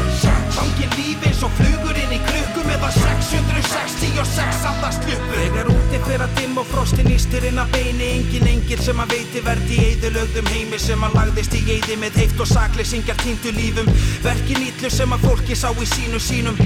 Fangin 0.55 0.89
lífi 0.97 1.27
eins 1.29 1.43
og 1.45 1.51
flugur 1.59 1.99
inn 2.01 2.15
í 2.15 2.17
krukku 2.25 2.63
Meða 2.65 2.89
666 2.95 4.65
andast 4.71 5.05
uppu 5.13 5.35
Þegar 5.37 5.69
úti 5.69 5.99
fyrir 6.07 6.25
að 6.25 6.33
dimm 6.39 6.57
og 6.57 6.65
frostin 6.71 7.11
ístir 7.13 7.45
inn 7.51 7.61
að 7.61 7.69
beini. 7.77 8.09
Engin 8.15 8.49
engil 8.49 8.81
sem 8.81 8.97
að 8.97 9.13
veiti 9.13 9.45
verði 9.45 9.77
í 9.77 9.87
eðilögðum 9.91 10.49
heimi 10.55 10.81
Sem 10.81 11.05
að 11.05 11.19
lagðist 11.19 11.53
í 11.59 11.61
eði 11.77 12.01
með 12.01 12.21
heift 12.23 12.41
og 12.41 12.49
sakleysingjar 12.55 13.21
týndu 13.21 13.53
lífum. 13.59 13.93
Verkin 14.25 14.69
ítlu 14.71 14.89
sem 14.89 15.13
að 15.13 15.29
fólki 15.29 15.59
sá 15.59 15.69
í 15.69 15.91
sínu 15.93 16.23
sínum 16.31 16.57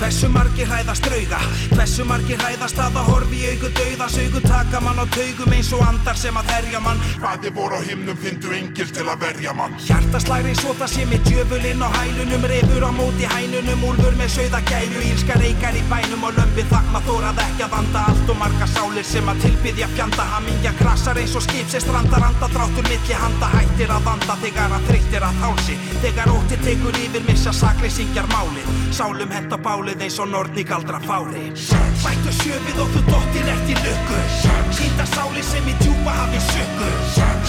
Hversu 0.00 0.28
margir 0.32 0.66
hræðast 0.66 1.04
drauga? 1.06 1.38
Hversu 1.72 2.04
margir 2.08 2.40
hræðast 2.40 2.78
að 2.80 2.96
að 3.00 3.08
horfi 3.10 3.38
í 3.38 3.50
augu 3.52 3.68
dauða? 3.76 4.08
Saugu 4.12 4.40
taka 4.44 4.80
mann 4.82 5.00
á 5.00 5.06
taugum 5.14 5.52
eins 5.56 5.70
og 5.76 5.84
andar 5.86 6.18
sem 6.18 6.36
að 6.36 6.50
herja 6.54 6.80
mann. 6.82 7.02
Hvaði 7.22 7.52
voru 7.56 7.78
á 7.78 7.82
himnum 7.86 8.18
fyndu 8.22 8.54
engil 8.56 8.90
til 8.90 9.06
að 9.06 9.24
verja 9.26 9.54
mann. 9.56 9.76
Hjartaslæri 9.86 10.54
svo 10.58 10.74
það 10.80 10.92
sé 10.94 11.06
með 11.10 11.28
djöfulinn 11.28 11.84
á 11.84 11.88
hælunum 11.98 12.46
Refur 12.52 12.86
á 12.88 12.90
móti 12.96 13.28
hænunum, 13.34 13.84
úlfur 13.90 14.16
með 14.20 14.32
sauða 14.36 14.62
gæru 14.70 15.04
Ílska 15.12 15.38
reykar 15.40 15.78
í 15.78 15.84
bænum 15.92 16.26
og 16.28 16.36
lömpi 16.38 16.66
þakma 16.72 17.04
þórað 17.06 17.42
ekki 17.46 17.66
að 17.66 17.74
vanda 17.76 18.06
Allt 18.12 18.32
og 18.34 18.40
marga 18.42 18.70
sálir 18.74 19.06
sem 19.06 19.28
að 19.28 19.44
tilbyðja 19.46 19.90
fjanda. 19.94 20.28
Hamingja 20.32 20.74
krasar 20.80 21.20
eins 21.20 21.36
og 21.38 21.46
skip 21.46 21.70
sem 21.70 21.84
strandar 21.84 22.26
anda 22.26 22.50
Dráttur 22.52 22.88
milli 22.88 23.20
handa 23.22 23.52
hættir 23.54 23.92
að 23.92 24.06
vanda 24.10 24.38
Þegar 24.42 24.76
að 24.78 24.90
þreyttir 24.90 25.28
að 25.28 25.40
þálsi 25.44 25.78
Þegar 26.02 26.34
ótti 26.34 26.60
tekur 26.64 27.02
yfir 27.04 27.26
missa 27.28 27.54
sakleysingjar 27.54 28.26
máli 29.82 29.94
Sálum 29.98 29.98
hent 29.98 29.98
á 29.98 29.98
bálið 29.98 30.02
eins 30.02 30.18
og 30.18 30.28
nortni 30.30 30.62
galdra 30.62 30.98
fári 31.02 31.50
Sættu 32.02 32.32
sjöfið 32.38 32.78
og 32.82 32.88
þú 32.94 33.00
dottir 33.08 33.48
eftir 33.50 33.78
lukku. 33.82 34.18
Sýnda 34.76 35.06
sáli 35.06 35.42
sem 35.42 35.66
í 35.66 35.74
djúpa 35.80 36.12
hafi 36.14 36.38
sökku 36.38 36.88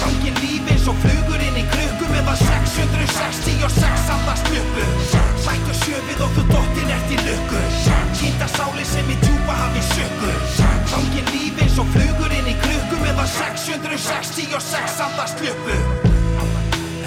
Fangin 0.02 0.36
lífi 0.42 0.72
eins 0.74 0.88
og 0.88 0.96
flugur 1.04 1.42
inn 1.42 1.58
í 1.58 1.66
krukku 1.70 2.06
Meða 2.10 2.36
666 2.42 4.10
andast 4.16 4.50
uppu 4.50 4.86
Sættu 5.46 5.74
sjöfið 5.84 6.24
og 6.26 6.32
þú 6.38 6.46
dottir 6.54 6.94
eftir 6.96 7.22
lukku. 7.28 7.62
Sýnda 8.18 8.48
sáli 8.56 8.86
sem 8.86 9.10
í 9.10 9.18
djúpa 9.22 9.54
hafi 9.60 9.84
sökku 9.92 10.32
Fangin 10.90 11.30
lífi 11.30 11.68
eins 11.68 11.78
og 11.78 11.88
flugur 11.94 12.34
inn 12.34 12.50
í 12.50 12.56
krukku 12.64 13.02
Meða 13.04 13.28
666 13.30 15.06
andast 15.06 15.46
uppu 15.52 15.78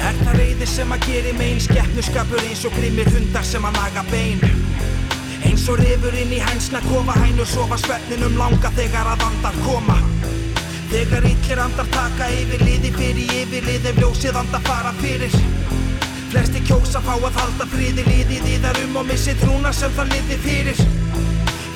Er 0.06 0.14
það 0.22 0.38
reyði 0.38 0.66
sem 0.70 0.92
að 0.92 1.08
geri 1.08 1.34
megin 1.34 1.64
Skeppnuskapur 1.66 2.46
eins 2.46 2.62
og 2.68 2.78
grimmir 2.78 3.10
hundar 3.10 3.46
sem 3.48 3.64
að 3.66 3.80
naga 3.80 4.06
bein 4.12 4.65
Eins 5.44 5.68
og 5.68 5.80
rifur 5.80 6.16
inn 6.16 6.32
í 6.32 6.40
hænsna 6.40 6.80
kofa 6.86 7.16
hænur 7.20 7.48
sofa 7.50 7.78
svefninum 7.82 8.36
langa 8.40 8.70
þegar 8.78 9.12
að 9.12 9.24
andar 9.28 9.58
koma. 9.64 9.98
Þegar 10.92 11.26
illir 11.32 11.62
andar 11.64 11.90
taka 11.92 12.30
yfir 12.40 12.64
liði 12.64 12.92
fyrir 12.96 13.34
yfir 13.42 13.66
lið 13.68 13.90
ef 13.92 14.00
ljósið 14.02 14.40
andar 14.42 14.64
fara 14.68 14.94
fyrir. 15.02 15.34
Flesti 16.30 16.62
kjósa 16.68 17.02
fá 17.04 17.14
að 17.16 17.40
halda 17.40 17.66
friði 17.74 18.06
liðið 18.06 18.54
í 18.54 18.60
þar 18.64 18.84
um 18.84 19.02
og 19.02 19.10
missi 19.10 19.36
trúna 19.42 19.74
sem 19.74 19.92
það 19.98 20.14
liði 20.14 20.40
fyrir 20.46 21.05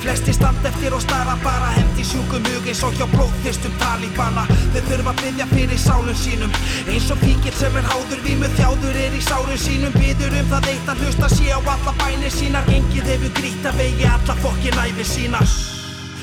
Flesti 0.01 0.33
stand 0.33 0.65
eftir 0.65 0.93
og 0.97 1.01
stara 1.01 1.35
bara 1.43 1.67
hendi 1.75 2.01
sjúkum 2.01 2.45
hug 2.49 2.65
eins 2.65 2.79
og 2.83 2.95
hjá 2.97 3.05
blóðþyrstum 3.11 3.75
talíbana 3.77 4.47
Þeir 4.73 4.87
þurfa 4.87 5.11
að 5.11 5.19
byggja 5.21 5.45
fyrir 5.51 5.81
sálum 5.83 6.17
sínum. 6.17 6.55
Eins 6.89 7.09
og 7.13 7.19
píkill 7.21 7.53
sem 7.53 7.77
er 7.77 7.85
háður 7.85 8.23
vímu 8.25 8.49
þjáður 8.55 8.97
er 9.03 9.13
í 9.13 9.21
sálum 9.21 9.59
sínum. 9.61 9.93
Byður 9.99 10.39
um 10.39 10.49
það 10.55 10.69
eitt 10.71 10.89
að 10.89 11.03
hlusta 11.05 11.29
sé 11.35 11.51
á 11.53 11.59
alla 11.59 11.93
bænir 12.01 12.33
sínar. 12.33 12.71
Engið 12.73 13.11
hefur 13.13 13.35
grýtt 13.37 13.69
að 13.69 13.77
vegi 13.83 14.09
alla 14.09 14.37
fokkin 14.41 14.81
æfi 14.87 15.05
sína. 15.11 15.43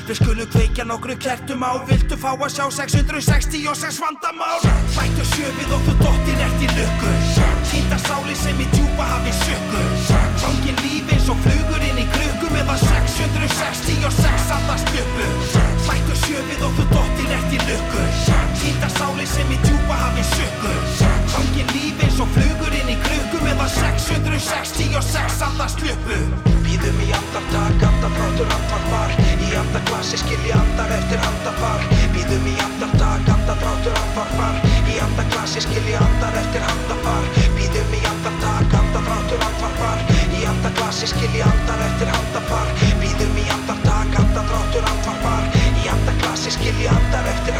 Við 0.09 0.17
skulum 0.17 0.51
kveikja 0.51 0.87
nokkru 0.89 1.15
kertum 1.23 1.63
á. 1.63 1.71
Viltu 1.87 2.19
fá 2.19 2.33
að 2.33 2.49
sjá 2.57 2.65
666 2.81 4.03
vandamál? 4.03 4.59
Sættu 4.97 5.31
sjöfið 5.35 5.75
og 5.77 5.87
þú 5.87 5.97
dottir 6.03 6.47
eftir 6.49 6.75
lukku. 6.81 7.15
Sýnda 7.69 7.99
sáli 8.01 8.35
sem 8.35 8.59
í 8.59 8.65
djúpa 8.73 9.05
hafi 9.05 9.33
sökku 9.43 9.81
Fangin 10.41 10.79
lífi 10.81 11.13
eins 11.13 11.27
og 11.29 11.37
flugur 11.43 11.83
inn 11.85 11.99
í 12.01 12.05
krukku 12.09 12.49
Meða 12.53 12.77
766 13.19 14.51
allar 14.55 14.79
spjöppu 14.79 15.25
Lækku 15.89 16.15
sjöfið 16.23 16.61
og 16.63 16.75
þú 16.77 16.83
dottir 16.93 17.31
eftir 17.35 17.63
lukku. 17.67 18.03
Hýta 18.61 18.87
sálinn 18.95 19.27
sem 19.27 19.49
í 19.51 19.57
djúpa 19.65 19.97
hafi 19.99 20.23
sökku 20.29 20.71
Hangir 21.33 21.67
líf 21.73 21.99
eins 22.05 22.19
og 22.23 22.31
flugur 22.35 22.77
inn 22.79 22.93
í 22.93 22.95
klukku 23.03 23.41
meðan 23.43 23.71
666 23.75 25.43
allar 25.49 25.71
spjöppu 25.73 26.19
Býðum 26.63 27.01
í 27.03 27.09
andartak, 27.17 27.83
andarfrátur, 27.89 28.51
andarfar 28.55 29.15
Í 29.43 29.51
andarklassi 29.57 30.21
skilji 30.21 30.53
andar 30.55 30.95
eftir 30.95 31.23
andafar 31.27 31.83
Býðum 32.15 32.47
í 32.47 32.55
andartak, 32.67 33.27
andarfrátur, 33.35 33.99
andarfar 34.03 34.63
Í 34.87 34.99
andarklassi 35.03 35.65
skilji 35.65 35.97
andar 35.99 36.39
eftir 36.43 36.67
andafar 36.71 37.27
Býðum 37.57 37.97
í 37.99 38.03
andartak, 38.13 38.77
andarfrátur, 38.79 39.43
andarfar 39.49 40.05
Í 40.39 40.45
andarklassi 40.53 41.09
skilji 41.11 41.43
andar 41.43 41.83
eftir 41.89 42.13
andafar 42.13 42.75
esta 47.09 47.23
vez 47.23 47.43
te 47.43 47.58